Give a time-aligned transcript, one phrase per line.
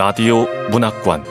[0.00, 1.22] 라디오 문학관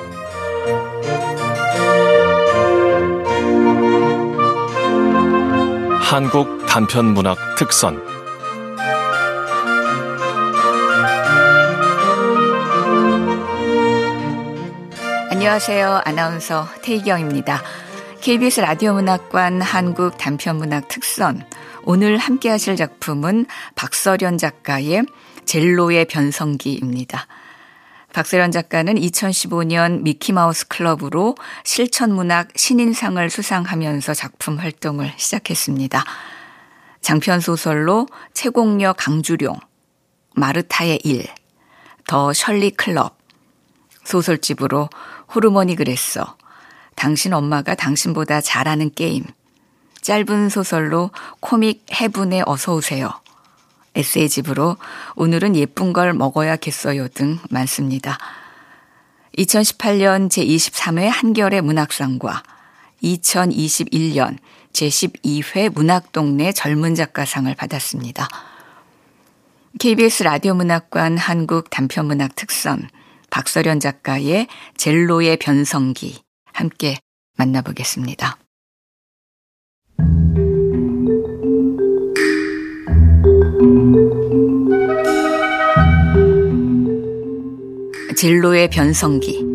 [5.99, 7.99] 한국 단편 문학 특선
[15.31, 16.01] 안녕하세요.
[16.05, 17.63] 아나운서 태희경입니다.
[18.21, 21.43] KBS 라디오 문학관 한국 단편 문학 특선
[21.85, 25.05] 오늘 함께 하실 작품은 박서련 작가의
[25.45, 27.25] 젤로의 변성기입니다.
[28.13, 36.03] 박세련 작가는 2015년 미키마우스 클럽으로 실천문학 신인상을 수상하면서 작품 활동을 시작했습니다.
[37.01, 39.59] 장편 소설로 채공녀 강주룡,
[40.35, 41.27] 마르타의 일,
[42.07, 43.17] 더 셜리 클럽,
[44.03, 44.89] 소설집으로
[45.33, 46.35] 호르몬이 그랬어,
[46.95, 49.23] 당신 엄마가 당신보다 잘하는 게임,
[50.01, 53.11] 짧은 소설로 코믹 해분에 어서 오세요.
[53.95, 54.77] 에세이집으로
[55.15, 58.17] 오늘은 예쁜 걸 먹어야겠어요 등 많습니다.
[59.37, 62.43] 2018년 제23회 한겨레 문학상과
[63.03, 64.37] 2021년
[64.73, 68.27] 제12회 문학동네 젊은 작가상을 받았습니다.
[69.79, 72.89] KBS 라디오 문학관 한국 단편문학 특선
[73.29, 76.21] 박서련 작가의 젤로의 변성기
[76.53, 76.97] 함께
[77.37, 78.37] 만나보겠습니다.
[88.19, 89.45] 진로의 변성기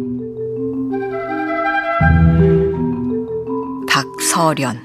[3.86, 4.80] 박서련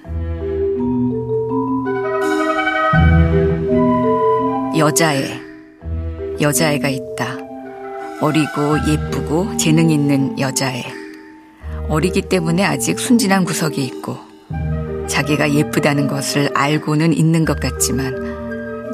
[4.78, 5.40] 여자애
[6.42, 7.38] 여자애가 있다.
[8.20, 10.84] 어리고 예쁘고 재능 있는 여자애.
[11.88, 14.18] 어리기 때문에 아직 순진한 구석이 있고
[15.08, 18.39] 자기가 예쁘다는 것을 알고는 있는 것 같지만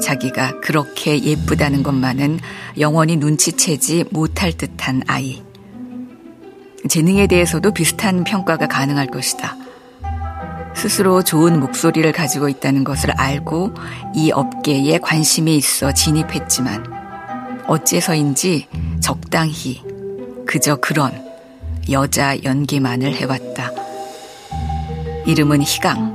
[0.02, 2.38] 자기가 그렇게 예쁘다는 것만은
[2.78, 5.42] 영원히 눈치채지 못할 듯한 아이.
[6.88, 9.56] 재능에 대해서도 비슷한 평가가 가능할 것이다.
[10.74, 13.72] 스스로 좋은 목소리를 가지고 있다는 것을 알고
[14.14, 18.68] 이 업계에 관심이 있어 진입했지만 어째서인지
[19.00, 19.82] 적당히
[20.46, 21.12] 그저 그런
[21.90, 23.72] 여자 연기만을 해왔다.
[25.26, 26.14] 이름은 희강,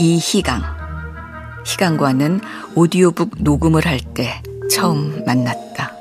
[0.00, 0.77] 이희강.
[1.68, 2.40] 희강과는
[2.76, 5.92] 오디오북 녹음을 할 때 처음 만났다.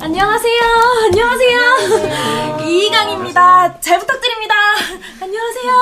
[0.00, 0.60] 안녕하세요.
[1.06, 1.60] 안녕하세요.
[2.66, 3.80] 이희강입니다.
[3.80, 4.54] 잘 부탁드립니다.
[5.20, 5.72] 안녕하세요.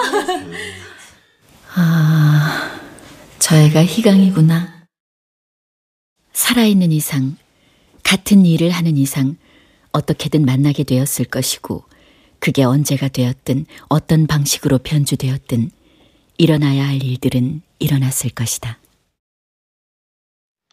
[1.76, 2.70] 아,
[3.38, 4.78] 저 애가 희강이구나.
[6.32, 7.36] 살아있는 이상
[8.08, 9.36] 같은 일을 하는 이상
[9.92, 11.84] 어떻게든 만나게 되었을 것이고
[12.38, 15.70] 그게 언제가 되었든 어떤 방식으로 변주되었든
[16.38, 18.78] 일어나야 할 일들은 일어났을 것이다.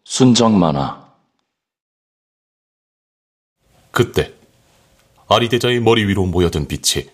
[0.05, 1.13] 순정 만화
[3.91, 4.33] 그때
[5.27, 7.05] 아리대자의 머리 위로 모여든 빛이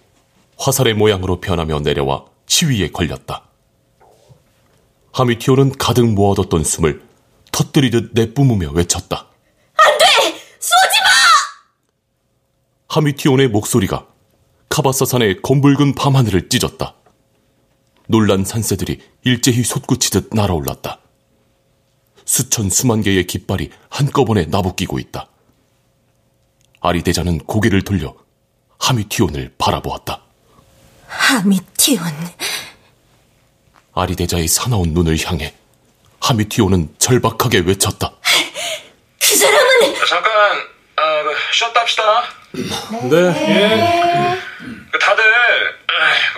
[0.56, 3.48] 화살의 모양으로 변하며 내려와 시위에 걸렸다.
[5.14, 7.04] 하미티오는 가득 모아뒀던 숨을
[7.52, 9.31] 터뜨리듯 내뿜으며 외쳤다.
[12.92, 14.06] 하미티온의 목소리가
[14.68, 16.96] 카바사산의 검붉은 밤하늘을 찢었다.
[18.10, 21.00] 놀란 산새들이 일제히 솟구치듯 날아올랐다.
[22.26, 25.30] 수천 수만 개의 깃발이 한꺼번에 나부끼고 있다.
[26.82, 28.14] 아리대자는 고개를 돌려
[28.80, 30.24] 하미티온을 바라보았다.
[31.08, 32.04] 하미티온.
[33.94, 35.54] 아리대자의 사나운 눈을 향해
[36.20, 38.12] 하미티온은 절박하게 외쳤다.
[39.18, 42.04] 그 사람은 잠깐 아, 그, 쉬었다 합시다.
[43.10, 43.18] 네.
[43.50, 44.38] 예.
[44.92, 45.24] 그 다들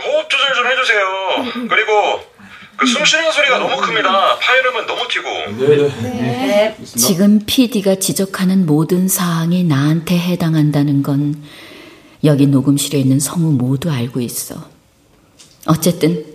[0.05, 1.67] 호흡 조절 좀 해주세요.
[1.69, 2.33] 그리고
[2.77, 4.37] 그 숨 쉬는 소리가 너무 큽니다.
[4.39, 5.29] 파이름은 너무 튀고.
[5.67, 6.75] 네.
[6.83, 11.41] 지금 PD가 지적하는 모든 사항이 나한테 해당한다는 건
[12.23, 14.55] 여기 녹음실에 있는 성우 모두 알고 있어.
[15.67, 16.25] 어쨌든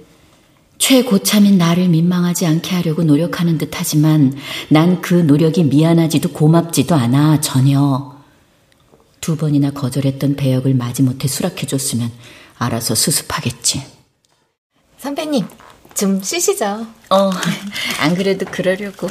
[0.78, 4.32] 최고참인 나를 민망하지 않게 하려고 노력하는 듯 하지만
[4.69, 8.16] 난 그 노력이 미안하지도 고맙지도 않아, 전혀.
[9.28, 12.10] 두 번이나 거절했던 배역을 마지못해 수락해줬으면
[12.56, 13.82] 알아서 수습하겠지.
[14.96, 15.44] 선배님,
[15.94, 16.86] 좀 쉬시죠.
[17.10, 17.30] 어,
[18.00, 19.06] 안 그래도 그러려고.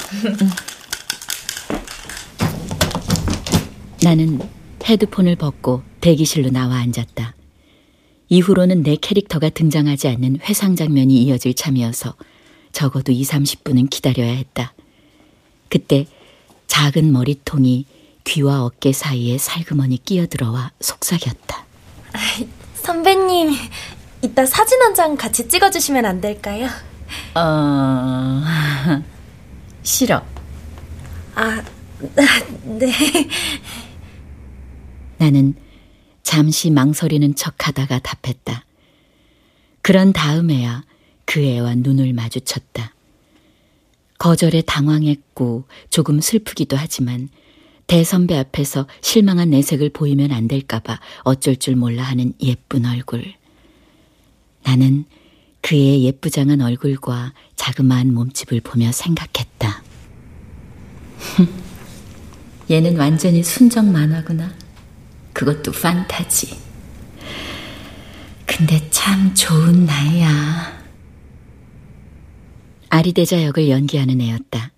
[4.02, 4.40] 나는
[4.84, 7.36] 헤드폰을 벗고 대기실로 나와 앉았다.
[8.30, 12.16] 이후로는 내 캐릭터가 등장하지 않는 회상 장면이 이어질 참이어서
[12.72, 14.74] 적어도 2, 30분은 기다려야 했다.
[15.70, 16.08] 그때
[16.66, 17.86] 작은 머리통이
[18.28, 21.66] 귀와 어깨 사이에 살그머니 끼어들어와 속삭였다.
[22.76, 23.52] 선배님,
[24.22, 26.68] 이따 사진 한 장 같이 찍어주시면 안 될까요?
[27.36, 28.42] 어,
[29.84, 30.22] 싫어.
[31.36, 31.64] 아,
[32.64, 32.92] 네.
[35.18, 35.56] 나는
[36.24, 38.66] 잠시 망설이는 척 하다가 답했다.
[39.82, 40.84] 그런 다음에야
[41.26, 42.94] 그 애와 눈을 마주쳤다.
[44.18, 47.30] 거절에 당황했고 조금 슬프기도 하지만
[47.88, 53.34] 대선배 앞에서 실망한 내색을 보이면 안 될까봐 어쩔 줄 몰라 하는 예쁜 얼굴.
[54.64, 55.06] 나는
[55.62, 59.84] 그의 예쁘장한 얼굴과 자그마한 몸집을 보며 생각했다.
[62.70, 64.54] 얘는 완전히 순정 만화구나.
[65.32, 66.58] 그것도 판타지.
[68.46, 70.78] 근데 참 좋은 나이야.
[72.90, 74.72] 아리대자 역을 연기하는 애였다.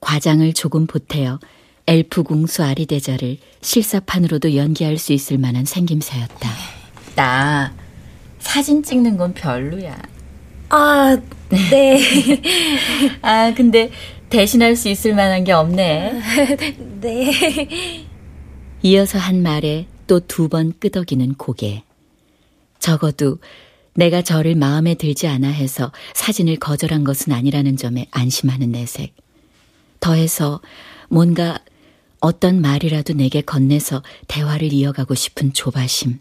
[0.00, 1.38] 과장을 조금 보태어
[1.86, 6.50] 엘프 공수 아리대자를 실사판으로도 연기할 수 있을 만한 생김새였다.
[7.14, 7.74] 나
[8.38, 9.96] 사진 찍는 건 별로야.
[10.70, 11.16] 아,
[11.50, 12.00] 네.
[13.22, 13.90] 아, 근데
[14.30, 16.20] 대신할 수 있을 만한 게 없네.
[17.00, 17.68] 네.
[18.82, 21.82] 이어서 한 말에 또 두 번 끄덕이는 고개.
[22.78, 23.38] 적어도
[23.94, 29.14] 내가 저를 마음에 들지 않아 해서 사진을 거절한 것은 아니라는 점에 안심하는 내색.
[30.00, 30.60] 더해서
[31.08, 31.58] 뭔가
[32.24, 36.20] 어떤 말이라도 내게 건네서 대화를 이어가고 싶은 조바심.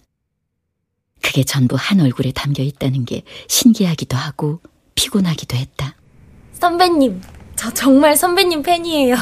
[1.21, 4.59] 그게 전부 한 얼굴에 담겨 있다는 게 신기하기도 하고
[4.95, 5.95] 피곤하기도 했다.
[6.59, 7.21] 선배님,
[7.55, 9.15] 저 정말 선배님 팬이에요.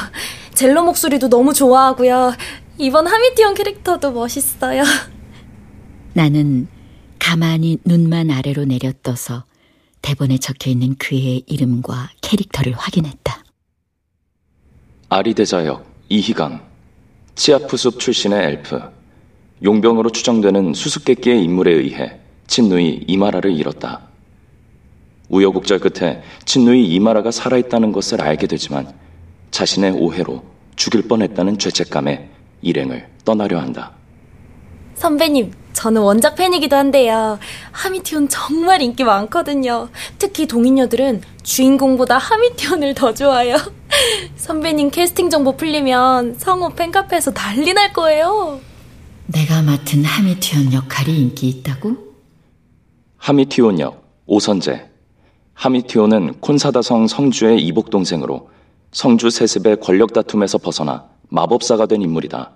[0.54, 2.34] 젤로 목소리도 너무 좋아하고요.
[2.78, 4.82] 이번 하미티온 캐릭터도 멋있어요.
[6.14, 6.66] 나는
[7.20, 9.44] 가만히 눈만 아래로 내려떠서
[10.02, 13.44] 대본에 적혀 있는 그의 이름과 캐릭터를 확인했다.
[15.10, 16.71] 아리대자역 이희강
[17.34, 18.80] 치아프숲 출신의 엘프
[19.62, 24.00] 용병으로 추정되는 수수께끼의 인물에 의해 친누이 이마라를 잃었다.
[25.28, 28.92] 우여곡절 끝에 친누이 이마라가 살아있다는 것을 알게 되지만
[29.50, 30.42] 자신의 오해로
[30.76, 32.28] 죽일 뻔했다는 죄책감에
[32.60, 33.92] 일행을 떠나려 한다.
[34.94, 37.38] 선배님, 저는 원작 팬이기도 한데요.
[37.72, 39.88] 하미티온 정말 인기 많거든요.
[40.18, 43.56] 특히 동인녀들은 주인공보다 하미티온을 더 좋아요.
[44.36, 48.60] 선배님 캐스팅 정보 풀리면 성우 팬카페에서 난리 날 거예요.
[49.26, 51.96] 내가 맡은 하미티온 역할이 인기 있다고?
[53.16, 54.88] 하미티온 역 오선재
[55.54, 58.50] 하미티온은 콘사다성 성주의 이복 동생으로
[58.90, 62.52] 성주 세습의 권력 다툼에서 벗어나 마법사가 된 인물이다.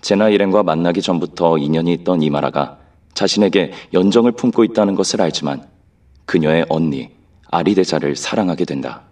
[0.00, 2.78] 제나 일행과 만나기 전부터 인연이 있던 이마라가
[3.14, 5.66] 자신에게 연정을 품고 있다는 것을 알지만
[6.24, 7.10] 그녀의 언니
[7.50, 9.09] 아리데자를 사랑하게 된다.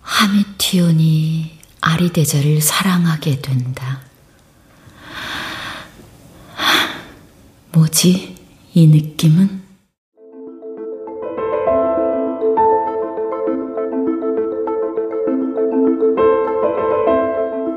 [0.00, 4.00] 하미티온이 아리데자를 사랑하게 된다.
[7.72, 8.36] 뭐지,
[8.74, 9.60] 이 느낌은?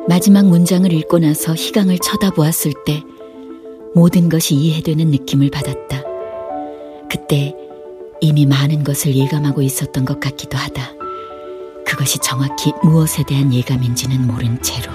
[0.08, 3.02] 마지막 문장을 읽고 나서 희강을 쳐다보았을 때
[3.96, 6.04] 모든 것이 이해되는 느낌을 받았다.
[7.10, 7.56] 그때
[8.20, 11.03] 이미 많은 것을 예감하고 있었던 것 같기도 하다.
[11.86, 14.92] 그것이 정확히 무엇에 대한 예감인지는 모른 채로.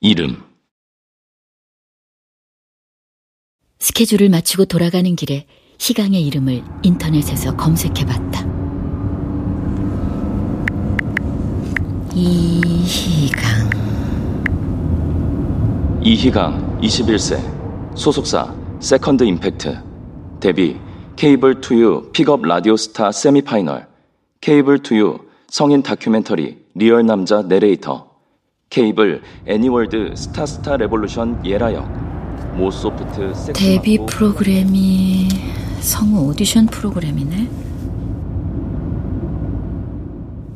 [0.00, 0.42] 이름
[3.78, 5.46] 스케줄을 마치고 돌아가는 길에
[5.78, 8.42] 희강의 이름을 인터넷에서 검색해 봤다.
[12.14, 13.71] 이희강.
[16.04, 19.78] 이희강 21세 소속사 세컨드 임팩트.
[20.40, 20.76] 데뷔
[21.14, 23.86] 케이블 투유 픽업 라디오 스타 세미파이널.
[24.40, 28.10] 케이블 투유 성인 다큐멘터리 리얼 남자 내레이터.
[28.68, 31.86] 케이블 애니월드 스타스타 레볼루션 예라역.
[32.56, 35.28] 모소프트 데뷔 프로그램이
[35.78, 37.48] 성우 오디션 프로그램이네.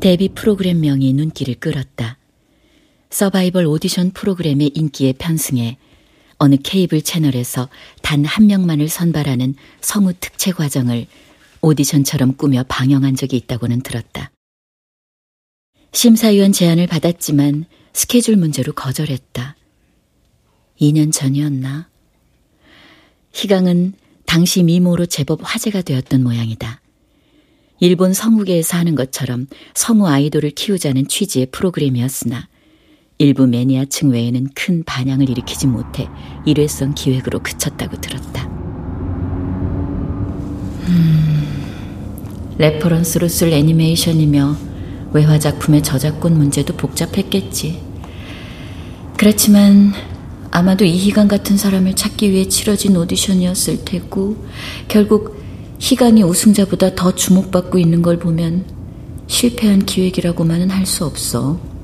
[0.01, 2.19] 데뷔 프로그램 명이 눈길을 끌었다.
[3.11, 5.79] 서바이벌 오디션 프로그램의 인기에 편승해
[6.39, 7.69] 어느 케이블 채널에서
[8.03, 11.07] 단 한 명만을 선발하는 성우 특채 과정을
[11.63, 14.31] 오디션처럼 꾸며 방영한 적이 있다고는 들었다.
[15.93, 19.57] 심사위원 제안을 받았지만 스케줄 문제로 거절했다.
[20.81, 21.89] 2년 전이었나?
[23.33, 23.95] 희강은
[24.27, 26.83] 당시 미모로 제법 화제가 되었던 모양이다.
[27.81, 32.49] 일본 성우계에서 하는 것처럼 성우 아이돌을 키우자는 취지의 프로그램이었으나
[33.19, 36.09] 일부 매니아층 외에는 큰 반향을 일으키지 못해
[36.45, 38.47] 일회성 기획으로 그쳤다고 들었다.
[40.89, 41.47] 음,
[42.59, 44.57] reference로 쓸 애니메이션이며
[45.13, 47.81] 외화 작품의 저작권 문제도 복잡했겠지.
[49.17, 49.93] 그렇지만
[50.51, 54.37] 아마도 이희강 같은 사람을 찾기 위해 치러진 오디션이었을 테고
[54.89, 55.43] 결국
[55.79, 58.65] 희강이 우승자보다 더 주목받고 있는 걸 보면
[59.27, 61.76] 실패한 기획이라고만은 할 수 없어.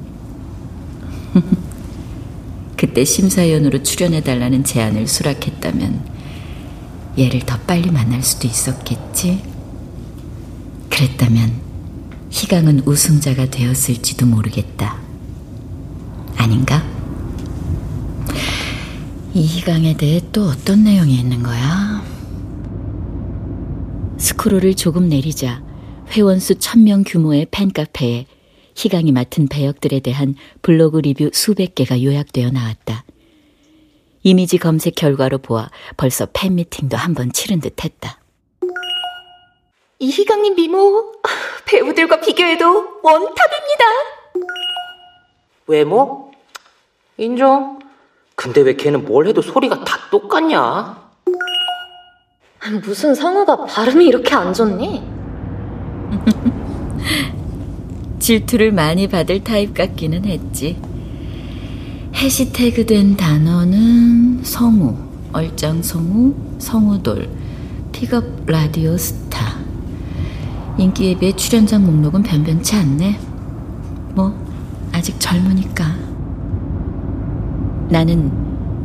[2.77, 6.13] 그때 심사위원으로 출연해달라는 제안을 수락했다면
[7.19, 9.43] 얘를 더 빨리 만날 수도 있었겠지.
[10.91, 11.53] 그랬다면
[12.31, 14.99] 희강은 우승자가 되었을지도 모르겠다.
[16.37, 16.83] 아닌가?
[19.35, 22.03] 이 희강에 대해 또 어떤 내용이 있는 거야?
[24.19, 25.63] 스크롤을 조금 내리자
[26.11, 28.27] 회원수 1000명 규모의 팬카페에
[28.75, 33.05] 희강이 맡은 배역들에 대한 블로그 리뷰 수백 개가 요약되어 나왔다.
[34.23, 38.19] 이미지 검색 결과로 보아 벌써 팬미팅도 한 번 치른 듯 했다.
[39.99, 41.13] 이희강님 미모,
[41.67, 42.65] 배우들과 비교해도
[43.03, 43.85] 원탑입니다.
[45.69, 46.33] 외모?
[47.19, 47.79] 인정.
[48.35, 51.01] 근데 왜 걔는 뭘 해도 소리가 다 똑같냐?
[52.85, 55.03] 무슨 성우가 발음이 이렇게 안 좋니?
[58.23, 60.77] 질투를 많이 받을 타입 같기는 했지.
[62.15, 64.97] 해시태그된 단어는 성우,
[65.33, 67.29] 얼짱 성우, 성우돌,
[67.91, 69.59] 픽업 라디오 스타.
[70.79, 73.19] 인기에 비해 출연장 목록은 변변치 않네.
[74.15, 74.33] 뭐,
[74.93, 75.85] 아직 젊으니까.
[77.91, 78.31] 나는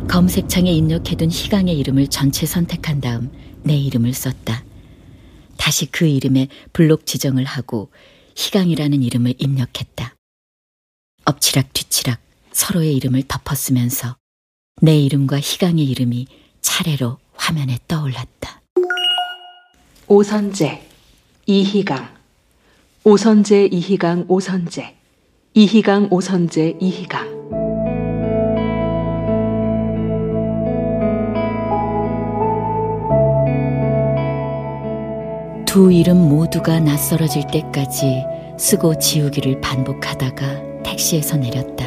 [0.08, 3.30] 검색창에 입력해둔 희강의 이름을 전체 선택한 다음
[3.62, 4.64] 내 이름을 썼다.
[5.56, 7.90] 다시 그 이름에 블록 지정을 하고
[8.38, 10.14] 희강이라는 이름을 입력했다.
[11.24, 12.20] 엎치락 뒤치락
[12.52, 14.16] 서로의 이름을 덮어쓰면서
[14.80, 16.28] 내 이름과 희강의 이름이
[16.60, 18.62] 차례로 화면에 떠올랐다.
[20.06, 20.88] 오선재,
[21.46, 22.16] 이희강,
[23.02, 24.96] 오선재, 이희강, 오선재,
[25.54, 27.67] 이희강, 오선재, 이희강.
[35.68, 38.24] 두 이름 모두가 낯설어질 때까지
[38.58, 41.84] 쓰고 지우기를 반복하다가 택시에서 내렸다.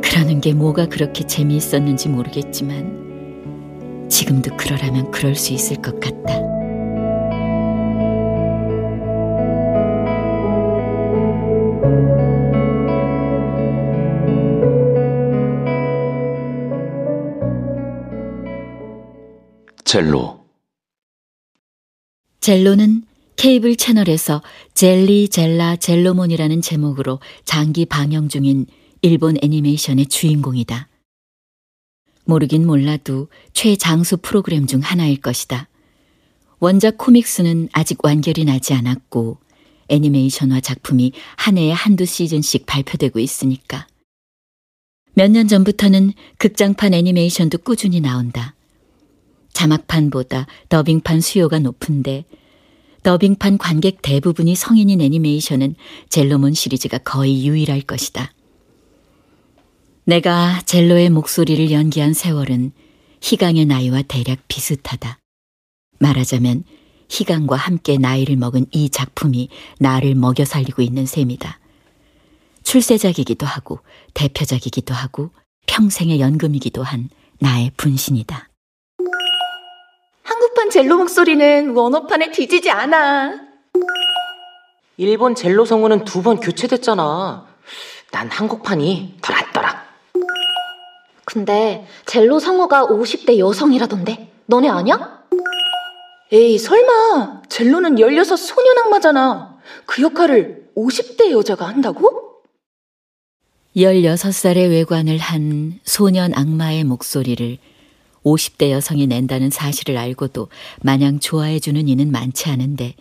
[0.00, 6.40] 그러는 게 뭐가 그렇게 재미있었는지 모르겠지만 지금도 그러라면 그럴 수 있을 것 같다.
[19.84, 20.37] 젤로
[22.40, 23.02] 젤로는
[23.36, 24.42] 케이블 채널에서
[24.74, 28.66] 젤리 젤라 젤로몬이라는 제목으로 장기 방영 중인
[29.02, 30.88] 일본 애니메이션의 주인공이다.
[32.24, 35.68] 모르긴 몰라도 최장수 프로그램 중 하나일 것이다.
[36.58, 39.38] 원작 코믹스는 아직 완결이 나지 않았고
[39.88, 43.86] 애니메이션화 작품이 한 해에 한두 시즌씩 발표되고 있으니까.
[45.14, 48.54] 몇 년 전부터는 극장판 애니메이션도 꾸준히 나온다.
[49.58, 52.24] 자막판보다 더빙판 수요가 높은데
[53.02, 55.74] 더빙판 관객 대부분이 성인인 애니메이션은
[56.08, 58.32] 젤로몬 시리즈가 거의 유일할 것이다.
[60.04, 62.72] 내가 젤로의 목소리를 연기한 세월은
[63.20, 65.18] 희강의 나이와 대략 비슷하다.
[65.98, 66.62] 말하자면
[67.08, 69.48] 희강과 함께 나이를 먹은 이 작품이
[69.80, 71.58] 나를 먹여 살리고 있는 셈이다.
[72.62, 73.80] 출세작이기도 하고
[74.14, 75.30] 대표작이기도 하고
[75.66, 77.08] 평생의 연금이기도 한
[77.40, 78.47] 나의 분신이다.
[80.28, 83.40] 한국판 젤로 목소리는 원어판에 뒤지지 않아.
[84.98, 87.46] 일본 젤로 성우는 두 번 교체됐잖아.
[88.10, 89.84] 난 한국판이 더 낫더라.
[91.24, 94.30] 근데 젤로 성우가 50대 여성이라던데.
[94.46, 95.24] 너네 아냐?
[96.30, 97.42] 에이, 설마.
[97.48, 99.58] 젤로는 16 소년 악마잖아.
[99.86, 102.42] 그 역할을 50대 여자가 한다고?
[103.74, 107.56] 16살의 외관을 한 소년 악마의 목소리를
[108.24, 110.48] 50대 여성이 낸다는 사실을 알고도
[110.82, 112.94] 마냥 좋아해주는 이는 많지 않은데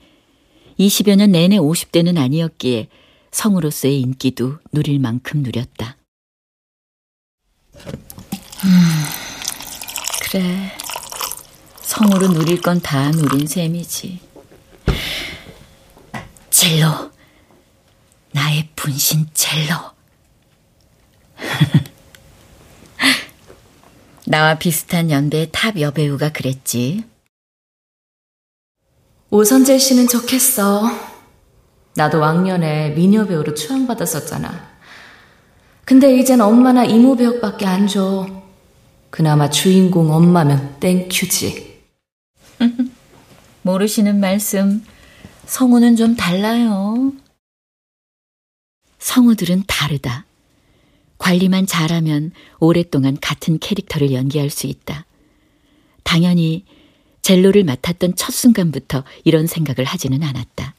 [0.79, 2.87] 20여 년 내내 50대는 아니었기에
[3.31, 5.97] 성으로서의 인기도 누릴 만큼 누렸다.
[8.63, 8.69] 음,
[10.21, 10.71] 그래.
[11.81, 14.19] 성으로 누릴 건 다 누린 셈이지.
[16.49, 17.11] 젤로.
[18.31, 19.75] 나의 분신 젤로.
[24.29, 27.05] 나와 비슷한 연배의 top 여배우가 그랬지.
[29.29, 30.83] 오선재 씨는 좋겠어.
[31.95, 34.67] 나도 왕년에 미녀 배우로 추앙받았었잖아.
[35.85, 38.27] 근데 이젠 엄마나 이모 배역밖에 안 줘.
[39.11, 41.83] 그나마 주인공 엄마면 thank you지.
[43.63, 44.83] 모르시는 말씀.
[45.45, 47.13] 성우는 좀 달라요.
[48.99, 50.26] 성우들은 다르다.
[51.17, 55.05] 관리만 잘하면 오랫동안 같은 캐릭터를 연기할 수 있다.
[56.03, 56.65] 당연히
[57.21, 60.75] 젤로를 맡았던 첫 순간부터 이런 생각을 하지는 않았다.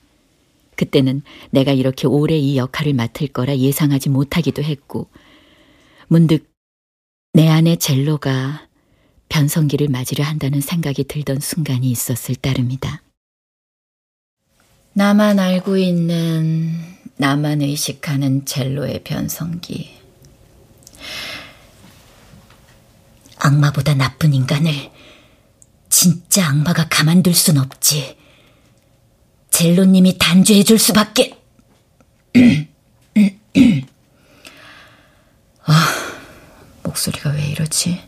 [0.76, 5.08] 그때는 내가 이렇게 오래 이 역할을 맡을 거라 예상하지 못하기도 했고,
[6.06, 6.50] 문득
[7.32, 8.66] 내 안에 젤로가
[9.28, 13.02] 변성기를 맞으려 한다는 생각이 들던 순간이 있었을 따름이다.
[14.94, 16.70] 나만 알고 있는,
[17.16, 19.97] 나만 의식하는 젤로의 변성기.
[23.38, 24.90] 악마보다 나쁜 인간을
[25.88, 28.16] 진짜 악마가 가만둘 순 없지.
[29.50, 31.38] 젤로님이 단죄해 줄 수밖에.
[35.64, 35.94] 아,
[36.84, 38.00] 목소리가 왜 이러지?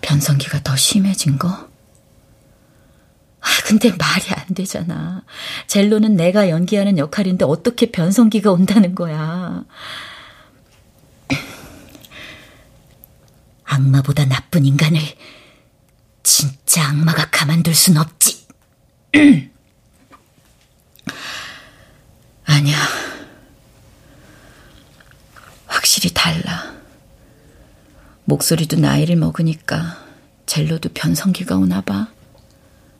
[0.00, 1.48] 변성기가 더 심해진 거?
[1.48, 5.22] 아, 근데 말이 안 되잖아.
[5.66, 9.64] 젤로는 내가 연기하는 역할인데 어떻게 변성기가 온다는 거야.
[13.72, 15.00] 악마보다 나쁜 인간을
[16.22, 18.46] 진짜 악마가 가만둘 순 없지.
[22.44, 22.76] 아니야.
[25.66, 26.72] 확실히 달라.
[28.24, 30.06] 목소리도 나이를 먹으니까
[30.46, 32.12] 젤로도 변성기가 오나 봐.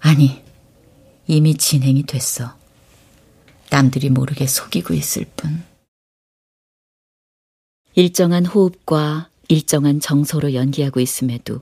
[0.00, 0.42] 아니,
[1.26, 2.56] 이미 진행이 됐어.
[3.70, 5.64] 남들이 모르게 속이고 있을 뿐.
[7.94, 11.60] 일정한 호흡과 일정한 정서로 연기하고 있음에도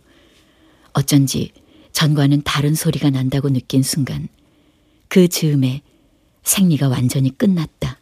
[0.93, 1.51] 어쩐지
[1.91, 4.29] 전과는 다른 소리가 난다고 느낀 순간
[5.09, 5.83] 그 즈음에
[6.45, 7.99] 생리가 완전히 끝났다.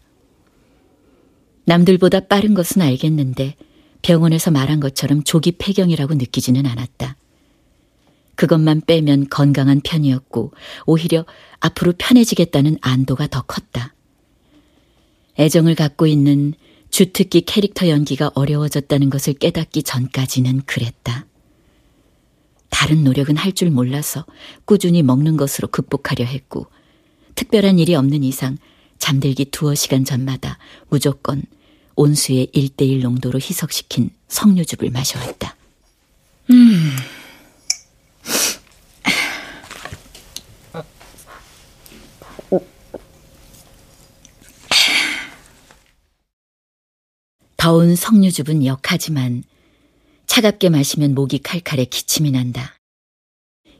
[1.65, 3.57] 남들보다 빠른 것은 알겠는데
[4.03, 7.17] 병원에서 말한 것처럼 조기 폐경이라고 느끼지는 않았다.
[8.35, 10.53] 그것만 빼면 건강한 편이었고
[10.85, 11.25] 오히려
[11.61, 13.95] 앞으로 편해지겠다는 안도가 더 컸다.
[15.39, 16.53] 애정을 갖고 있는
[16.91, 21.27] 주특기 캐릭터 연기가 어려워졌다는 것을 깨닫기 전까지는 그랬다.
[22.71, 24.25] 다른 노력은 할 줄 몰라서
[24.65, 26.67] 꾸준히 먹는 것으로 극복하려 했고,
[27.35, 28.57] 특별한 일이 없는 이상
[28.99, 31.43] 잠들기 두어 시간 전마다 무조건
[31.97, 35.57] 온수의 1대1 농도로 희석시킨 석류즙을 마셔왔다.
[36.51, 36.97] 음.
[47.69, 49.45] 더운 석류즙은 역하지만
[50.27, 52.79] 차갑게 마시면 목이 칼칼해 기침이 난다.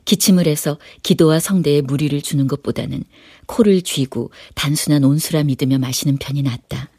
[0.05, 3.03] 기침을 해서 기도와 성대에 무리를 주는 것보다는
[3.47, 6.91] 코를 쥐고 단순한 온수라 믿으며 마시는 편이 낫다.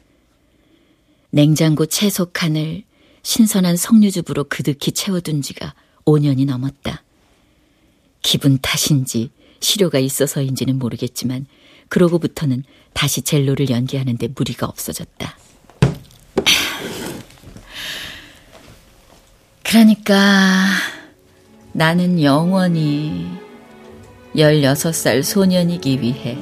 [1.29, 2.83] 냉장고 채소 칸을
[3.23, 5.73] 신선한 석류즙으로 그득히 채워둔 지가
[6.03, 7.05] 5년이 넘었다.
[8.21, 9.29] 기분 탓인지
[9.61, 11.45] 시료가 있어서인지는 모르겠지만
[11.87, 15.37] 그러고부터는 다시 젤로를 연기하는데 무리가 없어졌다.
[19.71, 20.65] 그러니까
[21.71, 23.25] 나는 영원히
[24.35, 26.37] 16살 소년이기 위해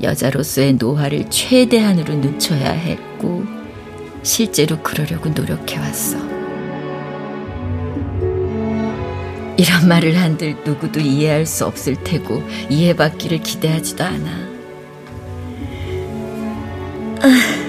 [0.00, 3.42] 여자로서의 노화를 최대한으로 늦춰야 했고
[4.22, 6.18] 실제로 그러려고 노력해왔어.
[9.56, 14.30] 이런 말을 한들 누구도 이해할 수 없을 테고 이해받기를 기대하지도 않아.
[17.22, 17.62] 아,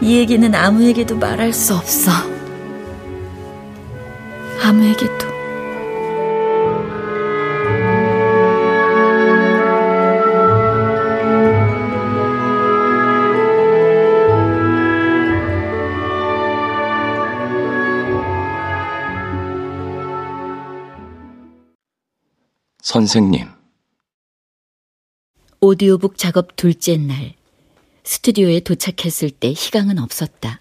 [0.00, 2.35] 이 얘기는 아무에게도 말할 수 없어.
[4.66, 5.36] 아무에게도.
[22.82, 23.46] 선생님.
[25.60, 27.34] 오디오북 작업 둘째 날,
[28.02, 30.58] 스튜디오에 도착했을 때 희강은 없었다.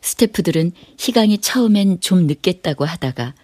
[0.00, 3.34] 스태프들은 희강이 처음엔 좀 늦겠다고 하다가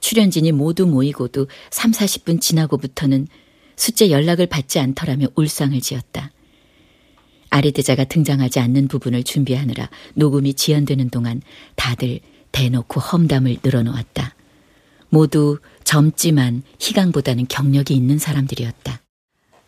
[0.00, 3.28] 출연진이 모두 모이고도 3, 40분 지나고부터는
[3.76, 6.32] 숫제 연락을 받지 않더라며 울상을 지었다.
[7.50, 11.40] 아리대자가 등장하지 않는 부분을 준비하느라 녹음이 지연되는 동안
[11.76, 12.20] 다들
[12.52, 14.34] 대놓고 험담을 늘어놓았다.
[15.10, 19.00] 모두 젊지만 희강보다는 경력이 있는 사람들이었다.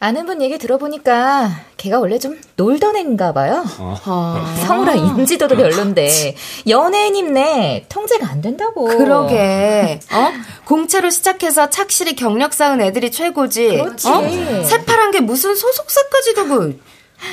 [0.02, 3.62] 아는 분 얘기 들어보니까 걔가 원래 좀 놀던 애인가 봐요.
[3.78, 4.54] 어.
[4.66, 6.36] 성우랑 인지도도 별론데
[6.66, 8.86] 연예인임네 통제가 안 된다고.
[8.86, 10.00] 그러게.
[10.10, 10.32] 어?
[10.64, 13.68] 공채로 시작해서 착실히 경력 쌓은 애들이 최고지.
[13.68, 14.08] 그렇지.
[14.08, 14.22] 어?
[14.64, 16.54] 새파란 게 무슨 소속사까지 두고.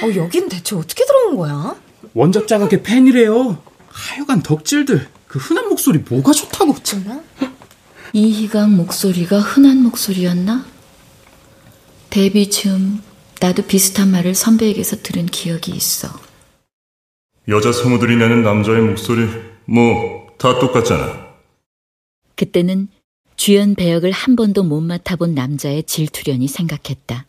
[0.03, 1.73] 어, 여긴 대체 어떻게 들어온 거야?
[2.13, 3.57] 원작자가 걔 팬이래요.
[3.87, 5.07] 하여간 덕질들.
[5.29, 6.75] 그 흔한 목소리 뭐가 좋다고.
[6.83, 7.21] 정말?
[8.11, 10.65] 이희강 목소리가 흔한 목소리였나?
[12.17, 12.99] 데뷔 즈음
[13.39, 16.07] 나도 비슷한 말을 선배에게서 들은 기억이 있어.
[17.47, 19.27] 여자 성우들이 내는 남자의 목소리,
[19.65, 21.27] 뭐, 다 똑같잖아.
[22.33, 22.87] 그때는
[23.35, 27.27] 주연 배역을 한 번도 못 맡아본 남자의 질투련이 생각했다.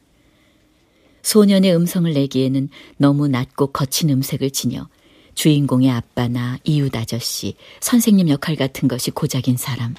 [1.20, 4.88] 소년의 음성을 내기에는 너무 낮고 거친 음색을 지녀
[5.34, 9.94] 주인공의 아빠나 이웃 아저씨, 선생님 역할 같은 것이 고작인 사람.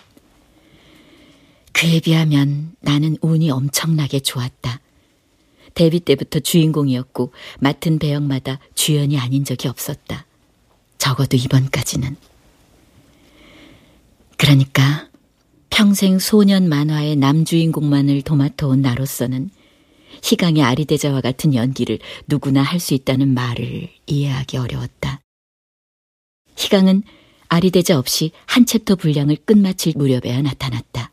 [1.71, 4.81] 그에 비하면 나는 운이 엄청나게 좋았다.
[5.75, 10.25] 데뷔 때부터 주인공이었고 맡은 배역마다 주연이 아닌 적이 없었다.
[10.97, 12.15] 적어도 이번까지는.
[14.37, 15.07] 그러니까
[15.69, 19.49] 평생 소년 만화의 남주인공만을 도맡아온 나로서는
[20.23, 25.21] 희강의 아리대자와 같은 연기를 누구나 할 수 있다는 말을 이해하기 어려웠다.
[26.57, 27.03] 희강은
[27.47, 31.11] 아리대자 없이 한 챕터 분량을 끝마칠 무렵에야 나타났다.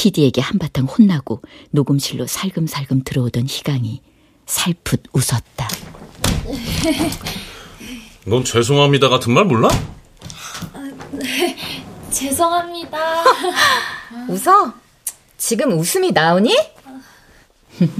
[0.00, 4.00] PD에게 한바탕 혼나고 녹음실로 살금살금 들어오던 희강이
[4.46, 5.68] 살풋 웃었다.
[8.24, 9.68] 넌 죄송합니다 같은 말 몰라?
[11.12, 11.54] 네,
[12.10, 13.24] 죄송합니다.
[14.30, 14.72] 웃어?
[15.36, 16.56] 지금 웃음이 나오니?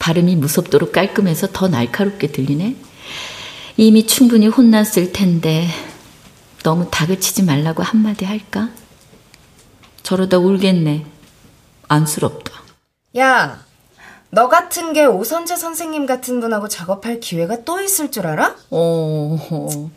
[0.00, 2.74] 발음이 무섭도록 깔끔해서 더 날카롭게 들리네.
[3.76, 5.68] 이미 충분히 혼났을 텐데
[6.64, 8.70] 너무 다그치지 말라고 한마디 할까?
[10.06, 11.04] 저러다 울겠네.
[11.88, 12.52] 안쓰럽다.
[13.18, 13.58] 야,
[14.30, 18.54] 너 같은 게 오선재 선생님 같은 분하고 작업할 기회가 또 있을 줄 알아?
[18.70, 19.90] 어,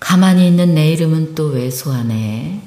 [0.00, 2.62] 가만히 있는 내 이름은 또 왜소하네.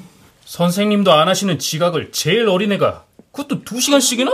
[0.46, 4.32] 선생님도 안 하시는 지각을 제일 어린애가 그것도 두 시간씩이나?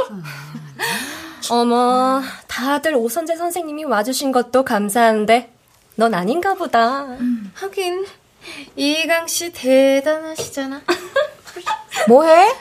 [1.50, 5.52] 어머, 다들 오선재 선생님이 와주신 것도 감사한데
[5.96, 7.02] 넌 아닌가 보다.
[7.02, 7.50] 음.
[7.54, 8.06] 하긴
[8.76, 10.82] 이희강 씨 대단하시잖아.
[12.08, 12.54] 뭐해?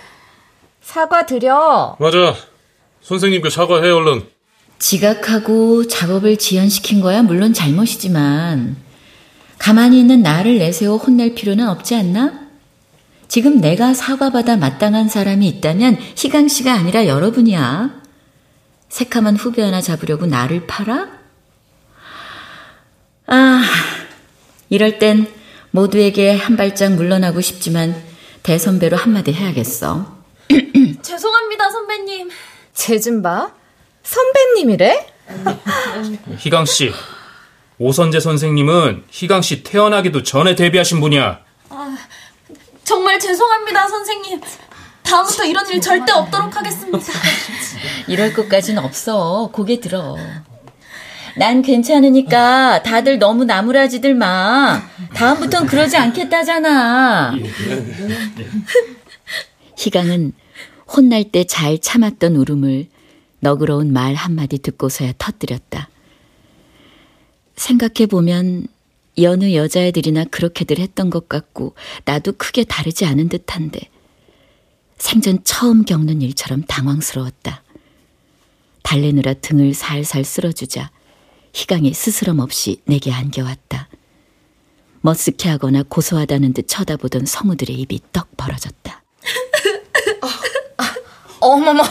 [0.82, 1.96] 사과 드려.
[2.00, 2.36] 맞아.
[3.02, 4.24] 선생님께 사과해 얼른.
[4.80, 8.76] 지각하고 작업을 지연시킨 거야 물론 잘못이지만
[9.60, 12.42] 가만히 있는 나를 내세워 혼낼 필요는 없지 않나?
[13.28, 18.02] 지금 내가 사과받아 마땅한 사람이 있다면 희강 씨가 아니라 여러분이야.
[18.90, 21.08] 새카만 후배 하나 잡으려고 나를 팔아?
[23.28, 23.62] 아,
[24.70, 25.28] 이럴 땐
[25.70, 27.96] 모두에게 한 발짝 물러나고 싶지만
[28.44, 30.06] 대선배로 한마디 해야겠어.
[31.02, 32.30] 죄송합니다, 선배님.
[32.74, 33.52] 쟤좀 봐.
[34.04, 35.08] 선배님이래?
[36.38, 36.92] 희강 씨.
[37.78, 41.40] 오선재 선생님은 희강 씨 태어나기도 전에 데뷔하신 분이야.
[41.70, 41.98] 아,
[42.84, 44.42] 정말 죄송합니다, 선생님.
[45.04, 47.00] 다음부터 이런 일 절대 없도록 하겠습니다.
[48.08, 49.50] 이럴 것까진 없어.
[49.52, 50.16] 고개 들어.
[51.38, 54.82] 난 괜찮으니까 다들 너무 나무라지들 마.
[55.14, 57.34] 다음부턴 그러지 않겠다잖아.
[59.78, 60.34] 희강은
[60.94, 62.88] 혼날 때 잘 참았던 울음을
[63.40, 65.90] 너그러운 말 한마디 듣고서야 터뜨렸다.
[67.56, 68.68] 생각해보면
[69.20, 73.80] 여느 여자애들이나 그렇게들 했던 것 같고 나도 크게 다르지 않은 듯한데
[74.98, 77.64] 생전 처음 겪는 일처럼 당황스러웠다.
[78.84, 80.92] 달래느라 등을 살살 쓸어주자
[81.54, 83.90] 희강이 스스럼 없이 내게 안겨왔다.
[85.04, 89.04] 머쓱해하거나 고소하다는 듯 쳐다보던 성우들의 입이 떡 벌어졌다.
[91.44, 91.82] 어머머,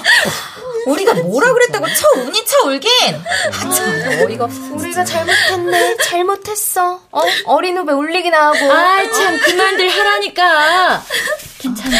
[0.87, 2.89] 우리가 뭐라 그랬다고 쳐 우니 쳐 울긴.
[3.17, 4.61] 아, 참 어이가 없어.
[4.75, 5.97] 우리가 잘못했네.
[5.97, 7.03] 잘못했어.
[7.11, 7.21] 어?
[7.47, 8.73] 어린 후배 울리기나 하고.
[8.73, 11.05] 아이 참 그만들 하라니까.
[11.59, 11.97] 괜찮아.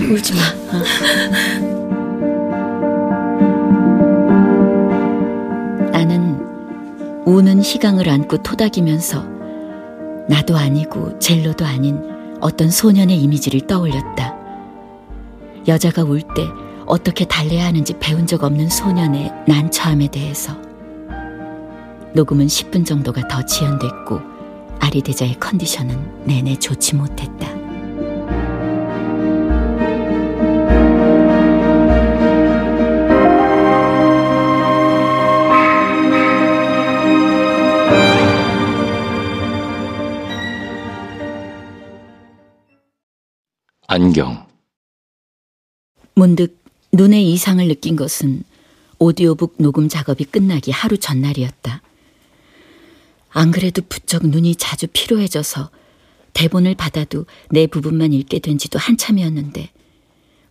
[0.00, 0.40] 울지 마.
[0.78, 1.81] 어.
[7.32, 9.24] 우는 희강을 안고 토닥이면서
[10.28, 11.98] 나도 아니고 젤로도 아닌
[12.42, 14.36] 어떤 소년의 이미지를 떠올렸다.
[15.66, 16.46] 여자가 울 때
[16.84, 20.52] 어떻게 달래야 하는지 배운 적 없는 소년의 난처함에 대해서.
[22.12, 24.20] 녹음은 10분 정도가 더 지연됐고
[24.80, 27.61] 아리대자의 컨디션은 내내 좋지 못했다.
[43.94, 44.46] 안경
[46.14, 48.42] 문득 눈의 이상을 느낀 것은
[48.98, 51.82] 오디오북 녹음 작업이 끝나기 하루 전날이었다.
[53.28, 55.68] 안 그래도 부쩍 눈이 자주 피로해져서
[56.32, 59.68] 대본을 받아도 내 부분만 읽게 된 지도 한참이었는데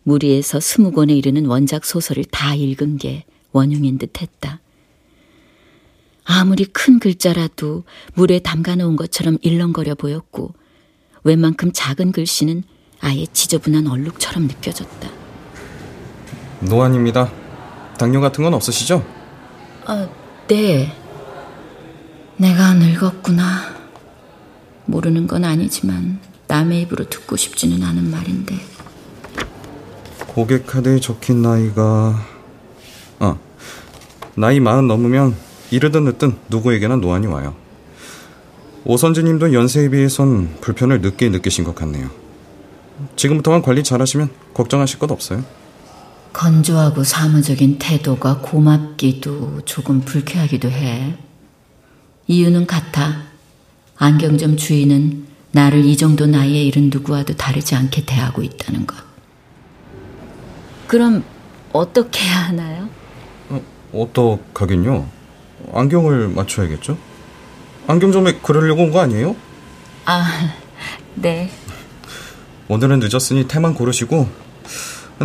[0.04, 4.60] 무리해서 스무 권에 이르는 원작 소설을 다 읽은 게 원흉인 듯 했다.
[6.22, 7.82] 아무리 큰 글자라도
[8.14, 10.54] 물에 담가 놓은 것처럼 일렁거려 보였고
[11.24, 12.62] 웬만큼 작은 글씨는
[13.02, 15.08] 아예 지저분한 얼룩처럼 느껴졌다.
[16.60, 17.30] 노안입니다.
[17.98, 19.04] 당뇨 같은 건 없으시죠?
[19.84, 20.08] 아,
[20.46, 20.96] 네.
[22.36, 23.72] 내가 늙었구나.
[24.86, 28.54] 모르는 건 아니지만 남의 입으로 듣고 싶지는 않은 말인데.
[30.28, 32.24] 고객 카드에 적힌 나이가
[33.18, 33.36] 아
[34.34, 35.36] 나이 마흔 넘으면
[35.70, 37.54] 이르든 늦든 누구에게나 노안이 와요.
[38.84, 42.21] 오선지님도 연세에 비해선 불편을 늦게 느끼신 것 같네요.
[43.16, 45.44] 지금부터만 관리 잘하시면 걱정하실 것 없어요.
[46.32, 51.14] 건조하고 사무적인 태도가 고맙기도 조금 불쾌하기도 해.
[52.26, 53.22] 이유는 같아.
[53.98, 58.96] 안경점 주인은 나를 이 정도 나이에 이른 누구와도 다르지 않게 대하고 있다는 것.
[60.86, 61.22] 그럼
[61.72, 62.88] 어떻게 해야 하나요?
[63.50, 65.06] 어, 어떡하긴요.
[65.74, 66.96] 안경을 맞춰야겠죠?
[67.86, 69.36] 안경점에 그러려고 온 거 아니에요?
[70.06, 70.54] 아,
[71.14, 71.50] 네.
[72.68, 74.26] 오늘은 늦었으니 태만 고르시고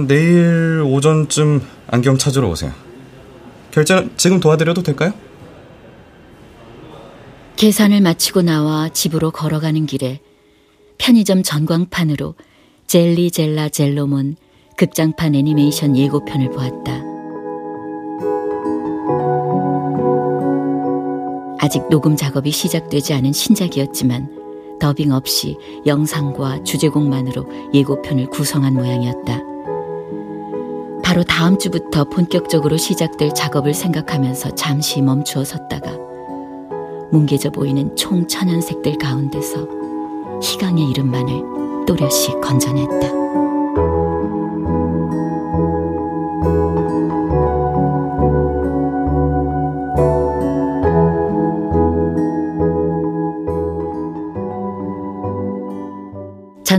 [0.08, 2.71] 내일 오전쯤 안경 찾으러 오세요.
[3.71, 5.13] 결제는 지금 도와드려도 될까요?
[7.56, 10.19] 계산을 마치고 나와 집으로 걸어가는 길에
[10.97, 12.36] 편의점 전광판으로
[12.86, 14.36] 젤리 젤라 젤로몬
[14.78, 17.02] 극장판 애니메이션 예고편을 보았다.
[21.60, 24.37] 아직 녹음 작업이 시작되지 않은 신작이었지만
[24.80, 29.42] 더빙 없이 영상과 주제곡만으로 예고편을 구성한 모양이었다.
[31.04, 35.92] 바로 다음 주부터 본격적으로 시작될 작업을 생각하면서 잠시 멈추어 섰다가
[37.12, 39.68] 뭉개져 보이는 총 천연색들 가운데서
[40.44, 43.46] 희강의 이름만을 또렷이 건져냈다.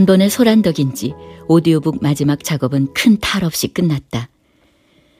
[0.09, 1.13] 번의 소란덕인지
[1.47, 4.27] 오디오북 마지막 작업은 큰 탈 없이 끝났다.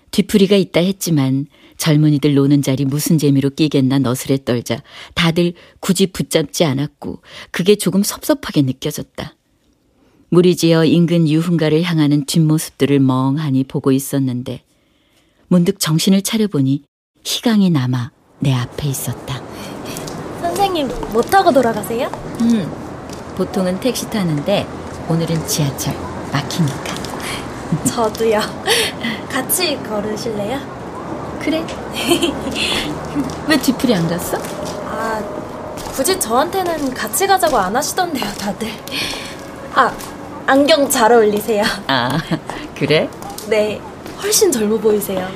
[0.10, 1.46] 뒤풀이가 있다 했지만
[1.78, 4.82] 젊은이들 노는 자리 무슨 재미로 끼겠나 너스레 떨자
[5.14, 7.22] 다들 굳이 붙잡지 않았고
[7.52, 9.36] 그게 조금 섭섭하게 느껴졌다.
[10.30, 14.64] 무리지어 인근 유흥가를 향하는 뒷모습들을 멍하니 보고 있었는데
[15.50, 16.82] 문득 정신을 차려보니
[17.24, 19.40] 희강이 남아 내 앞에 있었다.
[20.42, 22.08] 선생님 뭐 타고 돌아가세요?
[22.42, 22.68] 음,
[23.38, 24.79] 보통은 택시 타는데
[25.10, 25.94] 오늘은 지하철
[26.32, 26.94] 막히니까.
[27.88, 28.40] 저도요.
[29.30, 30.60] 같이 걸으실래요?
[31.42, 31.66] 그래.
[33.48, 34.38] 왜 뒤풀이 안 갔어?
[34.86, 35.20] 아,
[35.96, 38.70] 굳이 저한테는 같이 가자고 안 하시던데요, 다들.
[39.74, 39.92] 아,
[40.46, 41.64] 안경 잘 어울리세요.
[41.88, 42.18] 아,
[42.78, 43.10] 그래?
[43.48, 43.82] 네,
[44.22, 45.28] 훨씬 젊어 보이세요.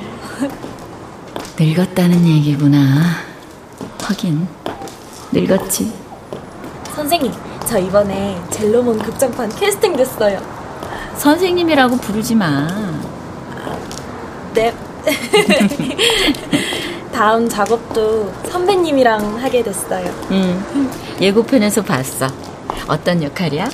[1.58, 3.02] 늙었다는 얘기구나.
[4.02, 4.46] 하긴,
[5.32, 5.92] 늙었지.
[6.94, 7.32] 선생님,
[7.66, 10.38] 저 이번에 젤로몬 극장판 캐스팅 됐어요.
[11.16, 12.66] 선생님이라고 부르지 마.
[14.54, 14.72] 네.
[17.12, 20.10] 다음 작업도 선배님이랑 하게 됐어요.
[20.30, 20.90] 응.
[21.20, 22.26] 예고편에서 봤어.
[22.88, 23.68] 어떤 역할이야?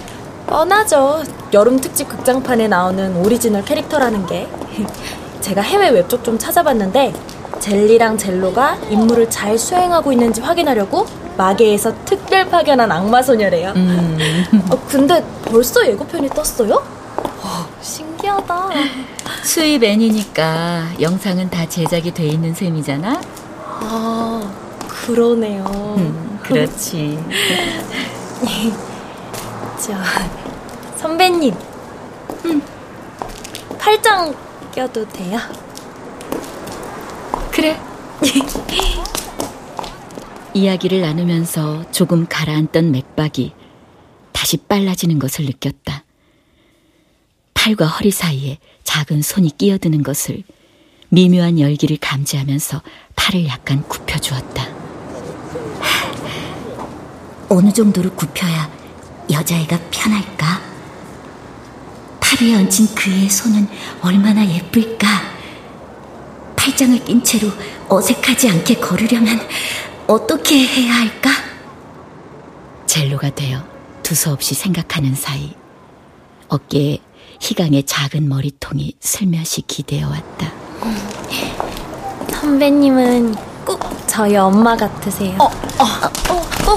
[0.46, 1.22] 뻔하죠.
[1.53, 4.48] 여름 특집 극장판에 나오는 오리지널 캐릭터라는 게.
[5.40, 7.12] 제가 해외 웹쪽 좀 찾아봤는데
[7.61, 11.07] 젤리랑 젤로가 임무를 잘 수행하고 있는지 확인하려고
[11.40, 13.72] 마계에서 특별 파견한 악마 소녀래요.
[13.74, 14.18] 음.
[14.70, 16.74] 어, 근데 벌써 예고편이 떴어요?
[17.16, 18.68] 어, 신기하다.
[19.42, 23.18] 수입 N이니까 영상은 다 제작이 돼 있는 셈이잖아?
[23.64, 24.53] 아,
[24.87, 25.64] 그러네요.
[25.96, 27.18] 음, 그렇지.
[29.81, 29.94] 저,
[30.98, 31.55] 선배님.
[32.44, 32.62] 음,
[33.79, 34.35] 팔짱
[34.74, 35.38] 껴도 돼요?
[37.50, 37.81] 그래.
[40.55, 43.53] 이야기를 나누면서 조금 가라앉던 맥박이
[44.33, 46.05] 다시 빨라지는 것을 느꼈다.
[47.55, 50.43] 팔과 허리 사이에 작은 손이 끼어드는 것을
[51.11, 52.83] 미묘한 열기를 감지하면서
[53.17, 54.69] 팔을 약간 굽혀주었다.
[57.49, 58.71] 어느 정도로 굽혀야
[59.31, 60.63] 여자애가 편할까?
[62.21, 63.69] 팔 위에 얹힌 그의 손은
[64.03, 65.07] 얼마나 예쁠까?
[66.57, 67.49] 팔짱을 낀 채로
[67.89, 69.41] 어색하지 않게 걸으려면
[70.11, 71.31] 어떻게 해야 할까?
[72.87, 73.64] 젤로가 되어
[74.03, 75.55] 두서없이 생각하는 사이
[76.49, 76.99] 어깨에
[77.38, 80.53] 희강의 작은 머리통이 슬며시 기대어 왔다.
[82.29, 85.38] 선배님은 꼭 저희 엄마 같으세요.
[85.38, 85.85] 어, 어,
[86.29, 86.75] 어, 어.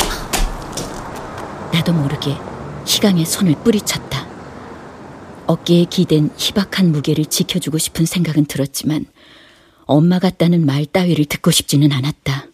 [1.73, 2.37] 나도 모르게
[2.85, 4.27] 희강의 손을 뿌리쳤다.
[5.47, 9.07] 어깨에 기댄 희박한 무게를 지켜주고 싶은 생각은 들었지만
[9.85, 12.52] 엄마 같다는 말 따위를 듣고 싶지는 않았다.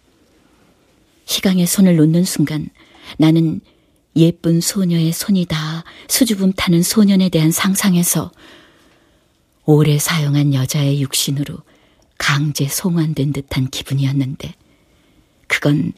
[1.30, 2.70] 희강의 손을 놓는 순간
[3.18, 3.62] 나는
[4.16, 8.32] 예쁜 소녀의 손이다 수줍음 타는 소년에 대한 상상에서
[9.66, 11.58] 오래 사용한 여자의 육신으로
[12.18, 14.56] 강제 송환된 듯한 기분이었는데
[15.48, 15.94] 그건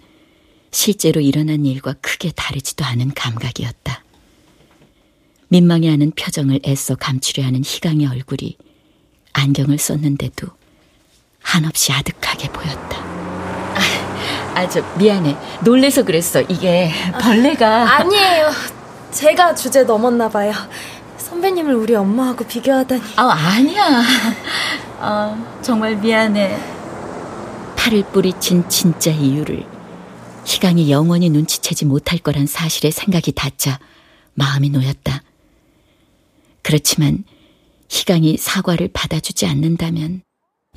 [0.71, 4.03] 실제로 일어난 일과 크게 다르지도 않은 감각이었다.
[5.47, 8.57] 민망해하는 표정을 애써 감추려 하는 희강의 얼굴이
[9.33, 10.47] 안경을 썼는데도
[11.41, 13.10] 한없이 아득하게 보였다.
[14.53, 15.35] 아, 아, 저 미안해.
[15.63, 16.41] 놀래서 그랬어.
[16.41, 18.51] 이게 벌레가 아, 아니에요.
[19.11, 20.53] 제가 주제 넘었나 봐요.
[21.17, 23.01] 선배님을 우리 엄마하고 비교하다니.
[23.17, 24.03] 아, 아니야.
[24.99, 26.57] 아, 정말 미안해.
[27.77, 29.65] 팔을 뿌리친 진짜 이유를
[30.45, 33.79] 희강이 영원히 눈치채지 못할 거란 사실에 생각이 닿자
[34.33, 35.23] 마음이 놓였다.
[36.61, 37.23] 그렇지만
[37.89, 40.21] 희강이 사과를 받아주지 않는다면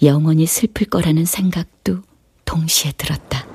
[0.02, 2.02] 영원히 슬플 거라는 생각도
[2.44, 3.46] 동시에 들었다.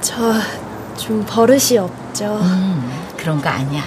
[0.00, 2.38] 저 좀 버릇이 없죠.
[2.42, 3.82] 음, 그런 거 아니야.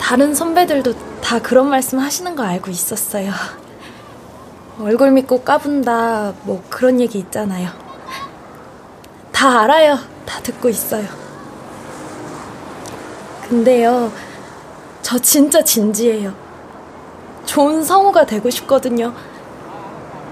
[0.00, 3.30] 다른 선배들도 다 그런 말씀 하시는 거 알고 있었어요.
[4.80, 7.68] 얼굴 믿고 까분다, 뭐 그런 얘기 있잖아요.
[9.32, 9.98] 다 알아요.
[10.24, 11.06] 다 듣고 있어요.
[13.48, 14.10] 근데요,
[15.02, 16.32] 저 진짜 진지해요.
[17.44, 19.12] 좋은 성우가 되고 싶거든요.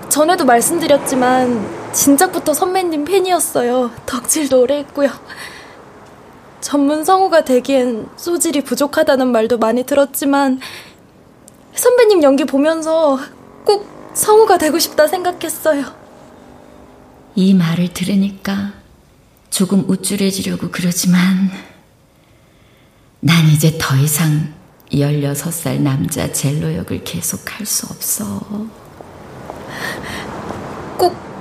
[0.08, 3.90] 전에도 말씀드렸지만 진작부터 선배님 팬이었어요.
[4.06, 5.10] 덕질도 오래 했고요.
[6.60, 10.60] 전문 성우가 되기엔 소질이 부족하다는 말도 많이 들었지만
[11.74, 13.18] 선배님 연기 보면서
[13.64, 15.84] 꼭 성우가 되고 싶다 생각했어요.
[17.34, 18.72] 이 말을 들으니까
[19.48, 21.50] 조금 우쭐해지려고 그러지만
[23.20, 24.52] 난 이제 더 이상
[24.92, 28.40] 16살 남자 젤로 역을 계속 할 수 없어.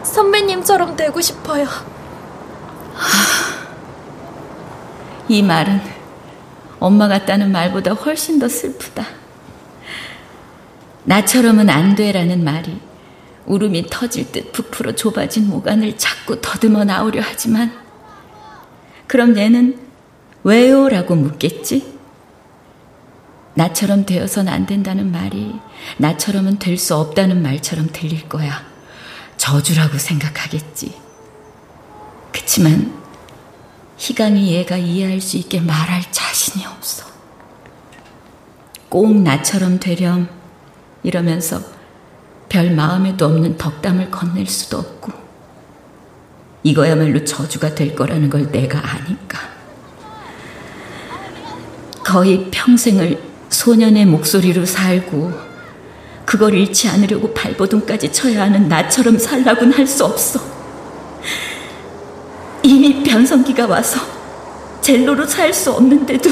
[0.09, 1.67] 꼭 선배님처럼 되고 싶어요.
[5.27, 5.79] 이 말은
[6.79, 9.05] 엄마 같다는 말보다 훨씬 더 슬프다.
[11.03, 12.79] 나처럼은 안 돼라는 말이
[13.45, 17.71] 울음이 터질 듯 부풀어 좁아진 모간을 자꾸 더듬어 나오려 하지만
[19.07, 19.79] 그럼 얘는
[20.43, 20.89] 왜요?
[20.89, 21.99] 라고 묻겠지?
[23.53, 25.53] 나처럼 되어선 안 된다는 말이
[25.97, 28.78] 나처럼은 될 수 없다는 말처럼 들릴 거야.
[29.49, 30.93] 저주라고 생각하겠지.
[32.31, 32.93] 그치만
[33.97, 37.07] 희강이 얘가 이해할 수 있게 말할 자신이 없어.
[38.89, 40.29] 꼭 나처럼 되렴
[41.01, 41.61] 이러면서
[42.47, 45.13] 별 마음에도 없는 덕담을 건넬 수도 없고
[46.61, 49.39] 이거야말로 저주가 될 거라는 걸 내가 아니까.
[52.03, 55.48] 거의 평생을 소년의 목소리로 살고
[56.29, 60.39] 그걸 잃지 않으려고 발버둥까지 쳐야 하는 나처럼 살라곤 할 수 없어.
[62.61, 63.99] 이미 변성기가 와서
[64.79, 66.29] 젤로로 살 수 없는데도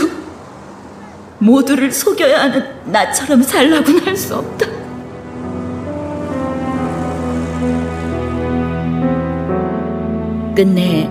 [1.40, 4.68] 모두를 속여야 하는 나처럼 살라곤 할 수 없다.
[10.56, 11.10] 끝내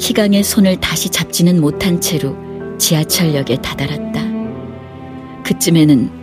[0.00, 2.36] 희강의 손을 다시 잡지는 못한 채로
[2.76, 4.20] 지하철역에 다다랐다.
[5.44, 6.19] 그쯤에는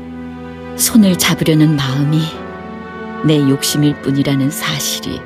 [0.77, 2.21] 손을 잡으려는 마음이
[3.25, 5.19] 내 욕심일 뿐이라는 사실이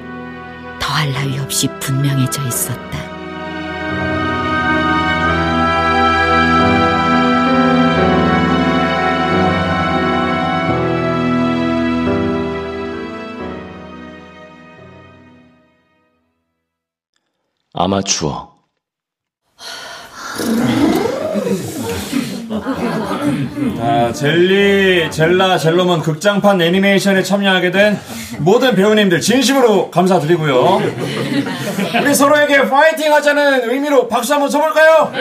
[0.79, 2.91] 더할 나위 없이 분명해져 있었다.
[17.73, 18.51] 아마추어
[23.77, 27.99] 자, 젤리, 젤라, 젤로몬 극장판 애니메이션에 참여하게 된
[28.39, 30.81] 모든 배우님들 진심으로 감사드리고요.
[32.01, 35.13] 우리 서로에게 파이팅 하자는 의미로 박수 한번 쳐볼까요?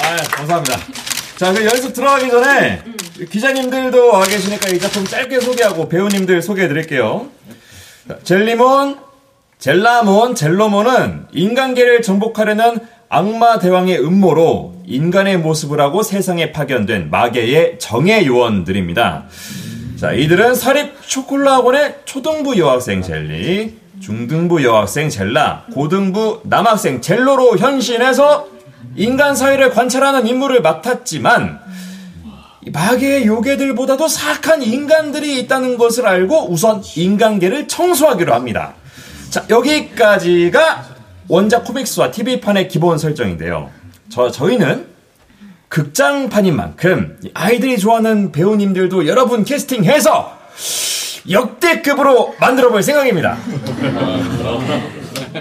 [0.00, 0.78] 아, 감사합니다.
[1.36, 2.82] 자, 그 연습 들어가기 전에
[3.30, 7.28] 기자님들도 와 계시니까 이 작품 짧게 소개하고 배우님들 소개해 드릴게요.
[8.24, 8.98] 젤리몬,
[9.64, 19.24] 젤라몬, 젤로몬은 인간계를 정복하려는 악마 대왕의 음모로 인간의 모습을 하고 세상에 파견된 마계의 정예 요원들입니다.
[19.96, 28.46] 자, 이들은 사립 초콜라학원의 초등부 여학생 젤리, 중등부 여학생 젤라, 고등부 남학생 젤로로 현신해서
[28.96, 31.58] 인간 사회를 관찰하는 임무를 맡았지만
[32.70, 38.74] 마계의 요괴들보다도 사악한 인간들이 있다는 것을 알고 우선 인간계를 청소하기로 합니다.
[39.34, 40.84] 자, 여기까지가
[41.26, 43.68] 원작 코믹스와 TV판의 기본 설정인데요.
[44.08, 44.86] 저, 저희는
[45.68, 50.38] 극장판인 만큼 아이들이 좋아하는 배우님들도 여러분 캐스팅해서
[51.28, 53.36] 역대급으로 만들어 볼 생각입니다.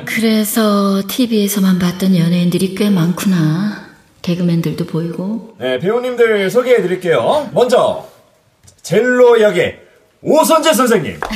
[0.05, 3.89] 그래서 TV에서만 봤던 연예인들이 꽤 많구나.
[4.23, 5.55] 개그맨들도 보이고.
[5.59, 7.47] 네, 배우님들 소개해 드릴게요.
[7.53, 8.09] 먼저
[8.81, 9.77] 젤로 역의
[10.23, 11.19] 오선재 선생님.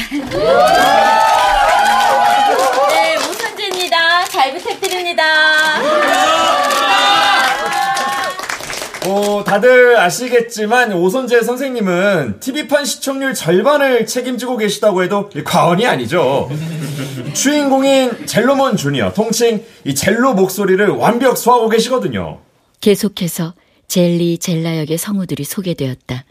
[2.89, 3.97] 네, 오선재입니다.
[4.47, 5.23] 잘 부탁드립니다.
[9.05, 16.49] 어, 다들 아시겠지만 오선재 선생님은 TV판 시청률 절반을 책임지고 계시다고 해도 과언이 아니죠.
[17.33, 22.39] 주인공인 젤로몬 주니어, 통칭 이 젤로 목소리를 완벽 소화하고 계시거든요.
[22.79, 23.53] 계속해서
[23.87, 26.23] 젤리, 젤라 역의 성우들이 소개되었다.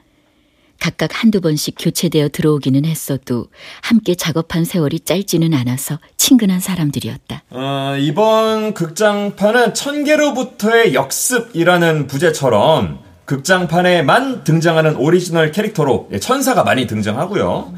[0.80, 3.46] 각각 한두 번씩 교체되어 들어오기는 했어도
[3.80, 7.42] 함께 작업한 세월이 짧지는 않아서 친근한 사람들이었다.
[7.50, 17.74] 어, 이번 극장판은 천계로부터의 역습이라는 부제처럼 극장판에만 등장하는 오리지널 캐릭터로 천사가 많이 등장하고요.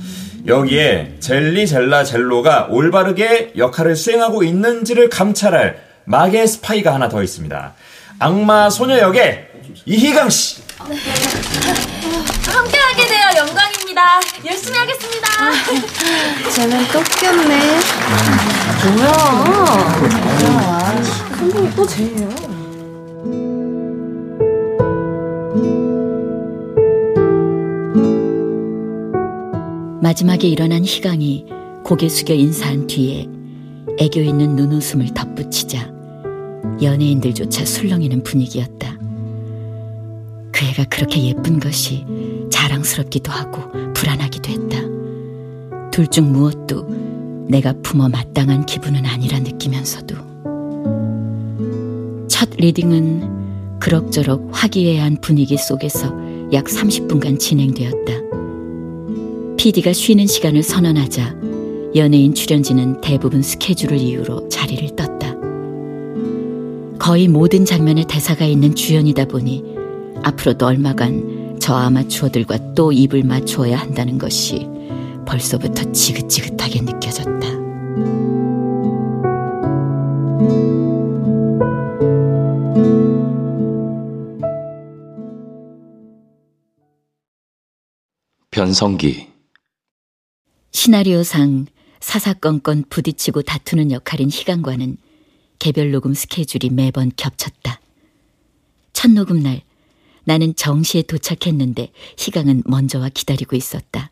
[0.46, 7.74] 여기에 젤리, 젤라, 젤로가 올바르게 역할을 수행하고 있는지를 감찰할 마계의 스파이가 하나 더 있습니다.
[8.18, 9.48] 악마 소녀 역의
[9.84, 10.62] 이희강 씨.
[10.78, 12.78] 함께
[13.98, 14.20] 영광입니다.
[14.46, 15.28] 열심히 하겠습니다.
[16.54, 17.80] 쟤는 또 꼈네.
[18.96, 19.12] 뭐야?
[21.36, 22.28] 선생님 또 쟤예요.
[30.00, 31.46] 마지막에 일어난 희강이
[31.84, 33.26] 고개 숙여 인사한 뒤에
[33.98, 35.90] 애교 있는 눈웃음을 덧붙이자
[36.80, 38.96] 연예인들조차 술렁이는 분위기였다.
[40.52, 42.04] 그 애가 그렇게 예쁜 것이
[42.50, 44.78] 자랑스럽기도 하고 불안하기도 했다.
[45.90, 46.86] 둘 중 무엇도
[47.48, 50.14] 내가 품어 마땅한 기분은 아니라 느끼면서도
[52.28, 56.14] 첫 리딩은 그럭저럭 화기애애한 분위기 속에서
[56.52, 58.12] 약 30분간 진행되었다.
[59.56, 61.34] PD가 쉬는 시간을 선언하자
[61.96, 65.34] 연예인 출연진은 대부분 스케줄을 이유로 자리를 떴다.
[67.00, 69.64] 거의 모든 장면에 대사가 있는 주연이다 보니
[70.22, 71.37] 앞으로도 얼마간
[71.68, 74.66] 저 아마추어들과 또 입을 맞추어야 한다는 것이
[75.26, 77.46] 벌써부터 지긋지긋하게 느껴졌다.
[88.50, 89.28] 변성기
[90.70, 91.66] 시나리오상
[92.00, 94.96] 사사건건 부딪히고 다투는 역할인 희강과는
[95.58, 97.82] 개별 녹음 스케줄이 매번 겹쳤다.
[98.94, 99.67] 첫 녹음 날
[100.28, 104.10] 나는 정시에 도착했는데 희강은 먼저와 기다리고 있었다.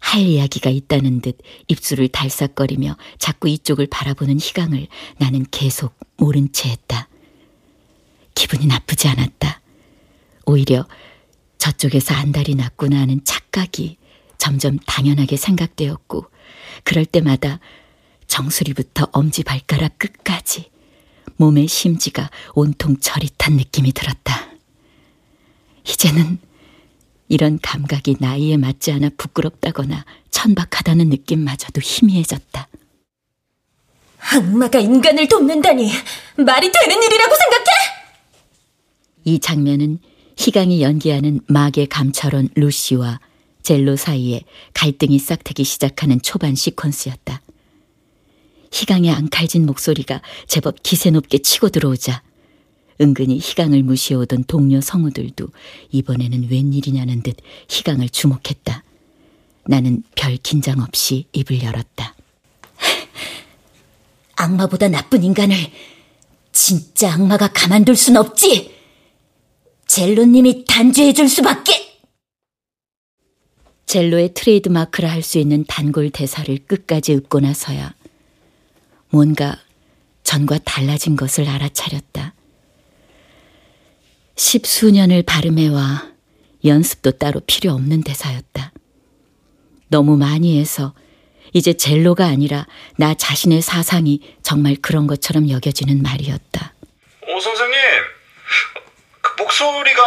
[0.00, 1.38] 할 이야기가 있다는 듯
[1.68, 4.88] 입술을 달싹거리며 자꾸 이쪽을 바라보는 희강을
[5.18, 7.08] 나는 계속 모른 채 했다.
[8.34, 9.60] 기분이 나쁘지 않았다.
[10.46, 10.88] 오히려
[11.58, 13.96] 저쪽에서 안달이 났구나 하는 착각이
[14.38, 16.26] 점점 당연하게 생각되었고,
[16.82, 17.60] 그럴 때마다
[18.26, 20.68] 정수리부터 엄지발가락 끝까지
[21.36, 24.49] 몸의 심지가 온통 저릿한 느낌이 들었다.
[25.86, 26.38] 이제는
[27.28, 32.68] 이런 감각이 나이에 맞지 않아 부끄럽다거나 천박하다는 느낌마저도 희미해졌다.
[34.18, 35.90] 악마가 인간을 돕는다니
[36.36, 37.66] 말이 되는 일이라고 생각해?
[39.24, 39.98] 이 장면은
[40.36, 43.20] 희강이 연기하는 마계 감찰원 루시와
[43.62, 44.42] 젤로 사이에
[44.74, 47.40] 갈등이 싹트기 시작하는 초반 시퀀스였다.
[48.72, 52.22] 희강의 앙칼진 목소리가 제법 기세 높게 치고 들어오자
[53.00, 55.48] 은근히 희강을 무시해오던 동료 성우들도
[55.90, 57.36] 이번에는 웬일이냐는 듯
[57.68, 58.84] 희강을 주목했다.
[59.66, 62.14] 나는 별 긴장 없이 입을 열었다.
[64.36, 65.56] 악마보다 나쁜 인간을
[66.52, 68.74] 진짜 악마가 가만둘 순 없지!
[69.86, 72.00] 젤로님이 단죄해줄 수밖에!
[73.86, 77.92] 젤로의 트레이드 마크라 할 수 있는 단골 대사를 끝까지 읊고 나서야
[79.10, 79.58] 뭔가
[80.22, 82.34] 전과 달라진 것을 알아차렸다.
[84.44, 86.06] 십수년을 발음해와
[86.64, 88.72] 연습도 따로 필요 없는 대사였다.
[89.88, 90.94] 너무 많이 해서
[91.52, 92.66] 이제 젤로가 아니라
[92.96, 96.72] 나 자신의 사상이 정말 그런 것처럼 여겨지는 말이었다.
[97.28, 97.76] 오 선생님,
[99.20, 100.02] 그 목소리가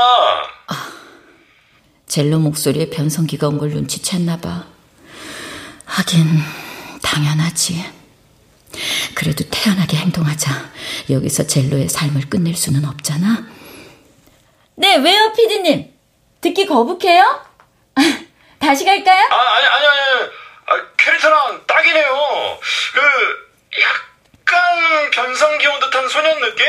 [2.07, 4.65] 젤로 목소리에 변성기가 온 걸 눈치챘나 봐.
[5.86, 6.25] 하긴
[7.03, 7.86] 당연하지.
[9.13, 10.71] 그래도 태연하게 행동하자.
[11.11, 13.53] 여기서 젤로의 삶을 끝낼 수는 없잖아.
[14.76, 15.93] 네, 왜요, 피디님?
[16.41, 17.45] 듣기 거북해요?
[18.59, 19.28] 다시 갈까요?
[19.30, 20.30] 아 아니 아니 아니
[20.65, 22.59] 아, 캐릭터랑 딱이네요.
[22.93, 26.65] 그 약간 변성기 온 듯한 소년 느낌?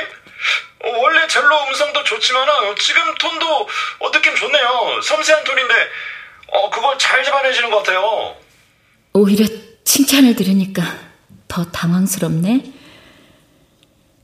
[0.85, 2.47] 어, 원래 젤로 음성도 좋지만
[2.79, 3.69] 지금 톤도
[4.01, 5.01] 어, 느낌 좋네요.
[5.03, 5.75] 섬세한 톤인데
[6.49, 8.37] 어, 그걸 잘 잡아내시는 것 같아요.
[9.13, 9.47] 오히려
[9.85, 10.83] 칭찬을 들으니까
[11.49, 12.73] 더 당황스럽네.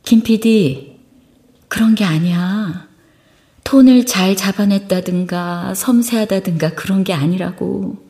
[0.04, 0.98] 김 PD,
[1.68, 2.89] 그런 게 아니야.
[3.70, 8.04] 톤을 잘 잡아냈다든가 섬세하다든가 그런 게 아니라고.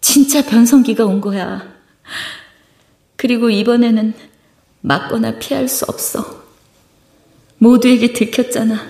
[0.00, 1.62] 진짜 변성기가 온 거야.
[3.14, 4.12] 그리고 이번에는
[4.80, 6.42] 막거나 피할 수 없어.
[7.58, 8.80] 모두에게 들켰잖아.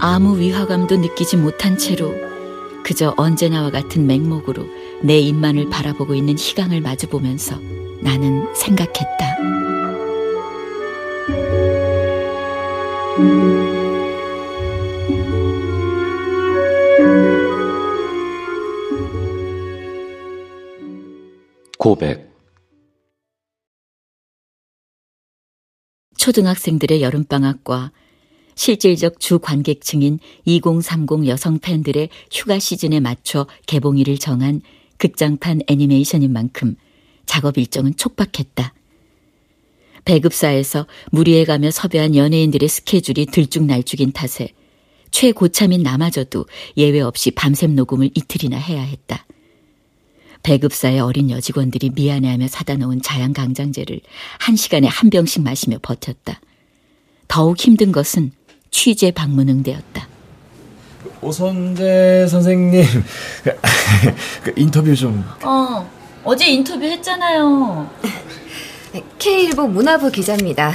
[0.00, 2.12] 아무 위화감도 느끼지 못한 채로
[2.82, 7.58] 그저 언제나와 같은 맹목으로 내 입만을 바라보고 있는 희강을 마주보면서
[8.00, 9.22] 나는 생각했다.
[21.78, 22.30] 고백
[26.16, 27.90] 초등학생들의 여름방학과
[28.54, 34.60] 실질적 주 관객층인 2030 여성 팬들의 휴가 시즌에 맞춰 개봉일을 정한
[35.02, 36.76] 극장판 애니메이션인 만큼
[37.26, 38.72] 작업 일정은 촉박했다.
[40.04, 44.50] 배급사에서 무리해 가며 섭외한 연예인들의 스케줄이 들쭉날쭉인 탓에
[45.10, 46.46] 최고참인 나마저도
[46.76, 49.26] 예외 없이 밤샘 녹음을 이틀이나 해야 했다.
[50.44, 54.00] 배급사의 어린 여직원들이 미안해하며 사다 놓은 자양 강장제를
[54.38, 56.40] 한 시간에 한 병씩 마시며 버텼다.
[57.26, 58.30] 더욱 힘든 것은
[58.70, 60.11] 취재 방문 응대였다.
[61.22, 62.82] 오선재 선생님,
[64.42, 65.24] 그 인터뷰 좀.
[65.44, 65.88] 어,
[66.24, 67.88] 어제 인터뷰 했잖아요.
[69.20, 70.72] K일보 문화부 기자입니다.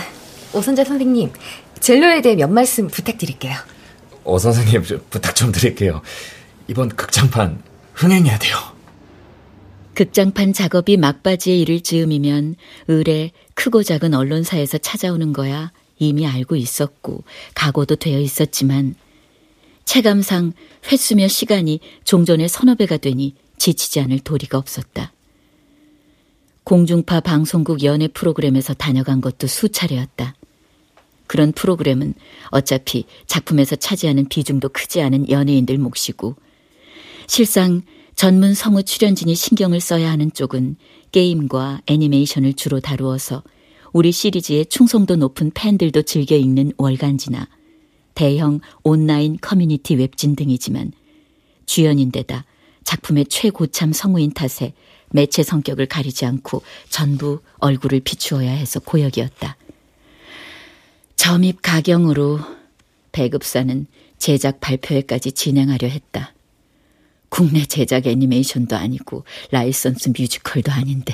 [0.54, 1.34] 오선재 선생님,
[1.82, 3.56] 젤로에 대해 몇 말씀 부탁드릴게요.
[4.24, 6.02] 오 선생님, 부탁 좀 드릴게요.
[6.70, 7.62] 이번 극장판
[7.94, 8.56] 흥행해야 돼요.
[9.96, 12.56] 극장판 작업이 막바지에 이를 즈음이면
[12.88, 17.24] 의뢰 크고 작은 언론사에서 찾아오는 거야 이미 알고 있었고
[17.56, 18.94] 각오도 되어 있었지만
[19.98, 20.54] 체감상
[20.92, 25.12] 횟수며 시간이 종전의 서너 배가 되니 지치지 않을 도리가 없었다.
[26.64, 30.36] 공중파 방송국 연예 프로그램에서 다녀간 것도 수차례였다.
[31.26, 32.14] 그런 프로그램은
[32.50, 36.36] 어차피 작품에서 차지하는 비중도 크지 않은 연예인들 몫이고
[37.26, 37.82] 실상
[38.14, 40.76] 전문 성우 출연진이 신경을 써야 하는 쪽은
[41.12, 43.42] 게임과 애니메이션을 주로 다루어서
[43.94, 47.48] 우리 시리즈의 충성도 높은 팬들도 즐겨 읽는 월간지나
[48.18, 50.92] 대형 온라인 커뮤니티 웹진 등이지만
[51.68, 52.46] 주연인데다
[52.84, 54.74] 작품의 최고참 성우인 탓에
[55.12, 59.56] 매체 성격을 가리지 않고 전부 얼굴을 비추어야 해서 고역이었다.
[61.16, 62.40] 점입 가경으로
[63.12, 63.86] 배급사는
[64.18, 66.34] 제작 발표회까지 진행하려 했다.
[67.30, 71.14] 국내 제작 애니메이션도 아니고 라이선스 뮤지컬도 아닌데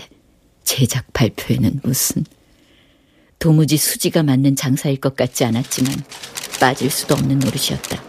[0.64, 2.24] 제작 발표회는 무슨
[3.40, 6.04] 도무지 수지가 맞는 장사일 것 같지 않았지만
[6.60, 8.02] 빠질 수도 없는 노릇이었다.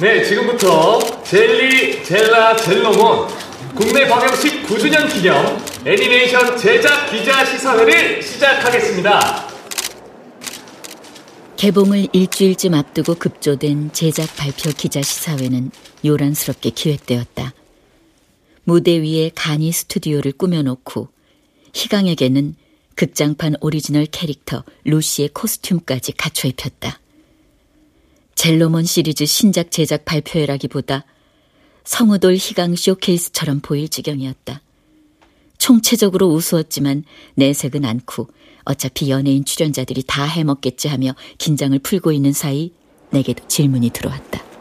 [0.00, 3.28] 네, 지금부터 젤리, 젤라, 젤로몬
[3.74, 9.48] 국내 방영식 9주년 기념 애니메이션 제작 기자 시사회를 시작하겠습니다.
[11.56, 15.70] 개봉을 일주일쯤 앞두고 급조된 제작 발표 기자 시사회는
[16.04, 17.52] 요란스럽게 기획되었다.
[18.64, 21.08] 무대 위에 간이 스튜디오를 꾸며놓고
[21.74, 22.56] 희강에게는
[22.94, 27.00] 극장판 오리지널 캐릭터 루시의 코스튬까지 갖춰 입혔다.
[28.34, 31.04] 젤로몬 시리즈 신작 제작 발표회라기보다
[31.84, 34.60] 성우돌 희강 쇼케이스처럼 보일 지경이었다.
[35.58, 37.04] 총체적으로 우스웠지만
[37.34, 38.28] 내색은 않고
[38.64, 42.72] 어차피 연예인 출연자들이 다 해먹겠지 하며 긴장을 풀고 있는 사이
[43.10, 44.53] 내게도 질문이 들어왔다.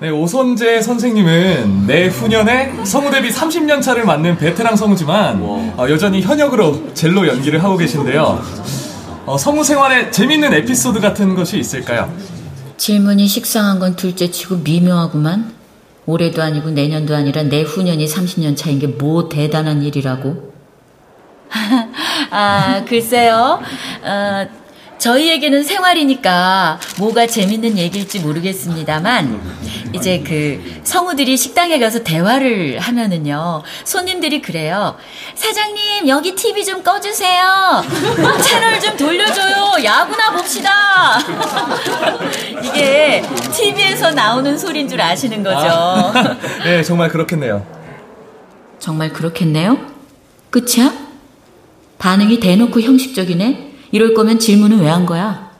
[0.00, 7.26] 네, 오선재 선생님은 내후년에 성우 데뷔 30년 차를 맞는 베테랑 성우지만 어, 여전히 현역으로 젤로
[7.26, 8.42] 연기를 하고 계신데요.
[9.24, 12.12] 어, 성우 생활에 재밌는 에피소드 같은 것이 있을까요?
[12.76, 15.54] 질문이 식상한 건 둘째치고 미묘하구만.
[16.04, 20.52] 올해도 아니고 내년도 아니라 내후년이 30년 차인 게 뭐 대단한 일이라고?
[22.30, 23.60] 아, 글쎄요.
[24.02, 24.46] 어,
[24.98, 29.40] 저희에게는 생활이니까 뭐가 재밌는 얘기일지 모르겠습니다만
[29.92, 34.96] 이제 그 성우들이 식당에 가서 대화를 하면은요 손님들이 그래요
[35.34, 37.82] 사장님 여기 TV 좀 꺼주세요.
[38.42, 39.84] 채널 좀 돌려줘요.
[39.84, 41.18] 야구나 봅시다.
[42.64, 43.22] 이게
[43.52, 45.66] TV에서 나오는 소리인 줄 아시는 거죠?
[45.68, 47.66] 아, 네 정말 그렇겠네요.
[48.78, 49.78] 정말 그렇겠네요?
[50.50, 50.92] 끝이야?
[51.98, 53.65] 반응이 대놓고 형식적이네
[53.96, 55.50] 이럴 거면 질문은 왜 한 거야?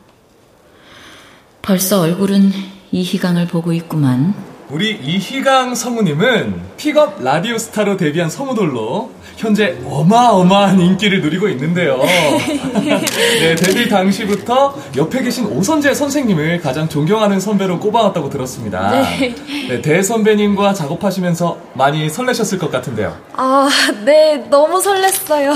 [1.63, 2.53] 벌써 얼굴은
[2.93, 4.35] 이희강을 보고 있구만.
[4.69, 11.99] 우리 이희강 성우님은 픽업 라디오 스타로 데뷔한 성우돌로 현재 어마어마한 인기를 누리고 있는데요.
[12.05, 18.91] 네, 데뷔 당시부터 옆에 계신 오선재 선생님을 가장 존경하는 선배로 꼽아왔다고 들었습니다.
[18.91, 19.35] 네.
[19.69, 23.17] 네, 대선배님과 작업하시면서 많이 설레셨을 것 같은데요.
[23.35, 23.69] 아,
[24.05, 25.55] 네, 너무 설렜어요.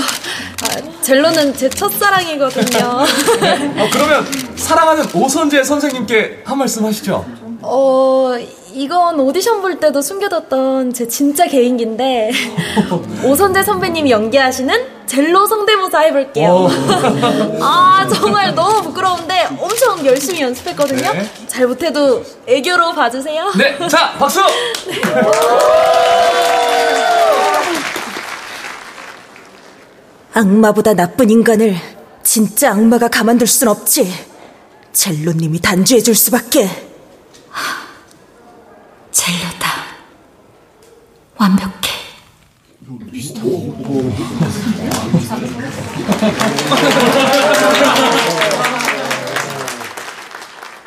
[0.71, 2.85] 아, 젤로는 제 첫사랑이거든요.
[2.85, 7.25] 어, 그러면 사랑하는 오선재 선생님께 한 말씀 하시죠.
[7.61, 8.33] 어,
[8.73, 12.31] 이건 오디션 볼 때도 숨겨뒀던 제 진짜 개인기인데
[13.25, 16.69] 오선재 선배님이 연기하시는 젤로 성대모사 해볼게요.
[17.61, 21.11] 아 정말 너무 부끄러운데 엄청 열심히 연습했거든요.
[21.11, 21.29] 네.
[21.47, 23.51] 잘 못해도 애교로 봐주세요.
[23.57, 24.39] 네, 자 박수.
[30.33, 31.75] 악마보다 나쁜 인간을
[32.23, 34.11] 진짜 악마가 가만둘 순 없지.
[34.93, 36.69] 젤로님이 단죄해 줄 수밖에.
[39.11, 39.67] 젤로다.
[41.37, 41.71] 완벽해.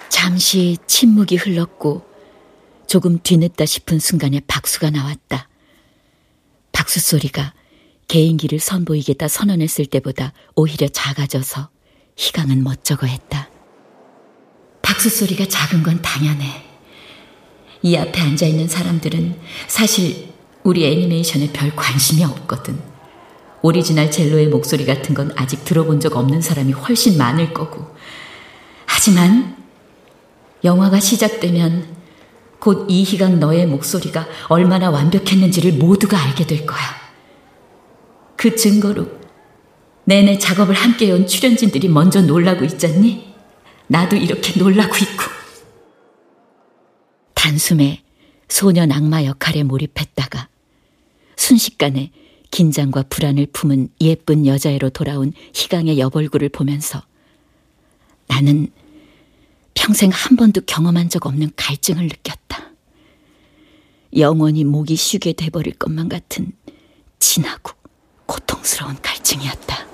[0.09, 2.03] 잠시 침묵이 흘렀고
[2.87, 5.49] 조금 뒤늦다 싶은 순간에 박수가 나왔다.
[6.73, 7.53] 박수 소리가
[8.09, 11.69] 개인기를 선보이겠다 선언했을 때보다 오히려 작아져서
[12.17, 13.49] 희강은 멋쩍어 했다.
[14.83, 16.65] 박수 소리가 작은 건 당연해.
[17.83, 20.33] 이 앞에 앉아 있는 사람들은 사실
[20.63, 22.79] 우리 애니메이션에 별 관심이 없거든.
[23.63, 27.95] 오리지널 젤로의 목소리 같은 건 아직 들어본 적 없는 사람이 훨씬 많을 거고.
[28.87, 29.57] 하지만
[30.63, 31.95] 영화가 시작되면
[32.59, 37.04] 곧 이희강 너의 목소리가 얼마나 완벽했는지를 모두가 알게 될 거야.
[38.45, 39.09] 그 증거로
[40.05, 43.33] 내내 작업을 함께 해온 출연진들이 먼저 놀라고 있잖니?
[43.87, 45.25] 나도 이렇게 놀라고 있고.
[47.33, 48.03] 단숨에
[48.51, 50.51] 소년 악마 역할에 몰입했다가
[51.37, 52.11] 순식간에
[52.51, 57.03] 긴장과 불안을 품은 예쁜 여자애로 돌아온 희강의 여벌구를 보면서
[58.27, 58.69] 나는
[59.73, 62.73] 평생 한 번도 경험한 적 없는 갈증을 느꼈다.
[64.19, 66.53] 영원히 목이 쉬게 돼버릴 것만 같은
[67.19, 67.84] 진하고
[68.27, 69.87] 고통스러운 갈증이었다.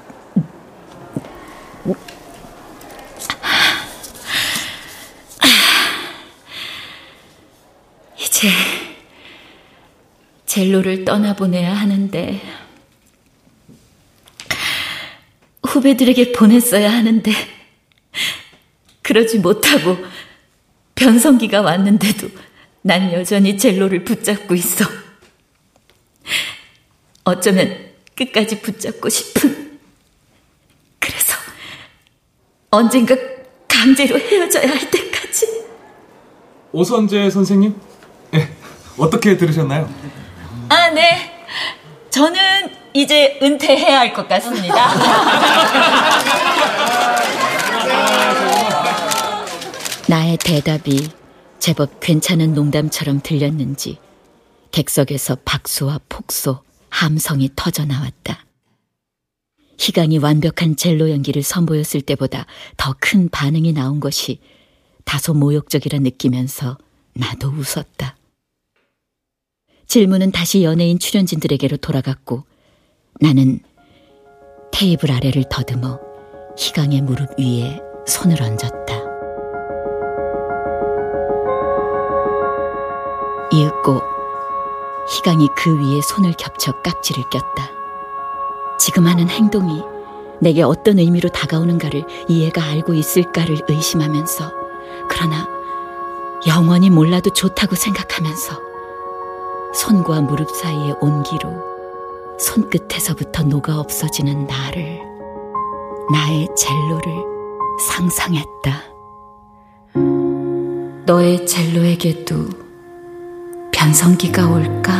[8.19, 8.49] 이제
[10.47, 12.41] 젤로를 떠나보내야 하는데
[15.65, 17.33] 후배들에게 보냈어야 하는데
[19.03, 19.97] 그러지 못하고
[20.95, 22.29] 변성기가 왔는데도
[22.83, 24.85] 난 여전히 젤로를 붙잡고 있어.
[27.25, 27.90] 어쩌면
[28.25, 29.79] 끝까지 붙잡고 싶은.
[30.99, 31.35] 그래서
[32.71, 33.17] 언젠가
[33.67, 35.65] 강제로 헤어져야 할 때까지.
[36.73, 37.75] 오선재 선생님,
[38.33, 38.53] 네,
[38.99, 39.89] 어떻게 들으셨나요?
[40.69, 41.47] 아, 네.
[42.11, 42.41] 저는
[42.93, 44.77] 이제 은퇴해야 할 것 같습니다.
[50.09, 51.09] 나의 대답이
[51.59, 53.99] 제법 괜찮은 농담처럼 들렸는지
[54.73, 56.63] 객석에서 박수와 폭소,
[57.01, 58.45] 함성이 터져 나왔다.
[59.79, 62.45] 희강이 완벽한 젤로 연기를 선보였을 때보다
[62.77, 64.39] 더 큰 반응이 나온 것이
[65.07, 66.77] 다소 모욕적이라 느끼면서
[67.15, 68.19] 나도 웃었다.
[69.87, 72.45] 질문은 다시 연예인 출연진들에게로 돌아갔고
[73.19, 73.61] 나는
[74.71, 75.99] 테이블 아래를 더듬어
[76.59, 79.01] 희강의 무릎 위에 손을 얹었다.
[83.53, 84.20] 이윽고
[85.11, 87.71] 희강이 그 위에 손을 겹쳐 깍지를 꼈다.
[88.79, 89.83] 지금 하는 행동이
[90.41, 94.53] 내게 어떤 의미로 다가오는가를 이해가 알고 있을까를 의심하면서
[95.09, 95.49] 그러나
[96.47, 98.59] 영원히 몰라도 좋다고 생각하면서
[99.75, 101.71] 손과 무릎 사이의 온기로
[102.39, 105.01] 손끝에서부터 녹아 없어지는 나를
[106.11, 107.13] 나의 젤로를
[107.89, 108.85] 상상했다.
[111.05, 112.60] 너의 젤로에게도
[113.81, 114.93] 변성기가 올까?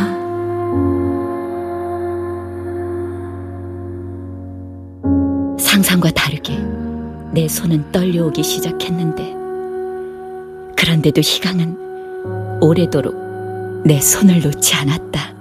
[5.59, 6.57] 상상과 다르게
[7.31, 9.35] 내 손은 떨려오기 시작했는데
[10.75, 15.40] 그런데도 희강은 오래도록 내 손을 놓지 않았다.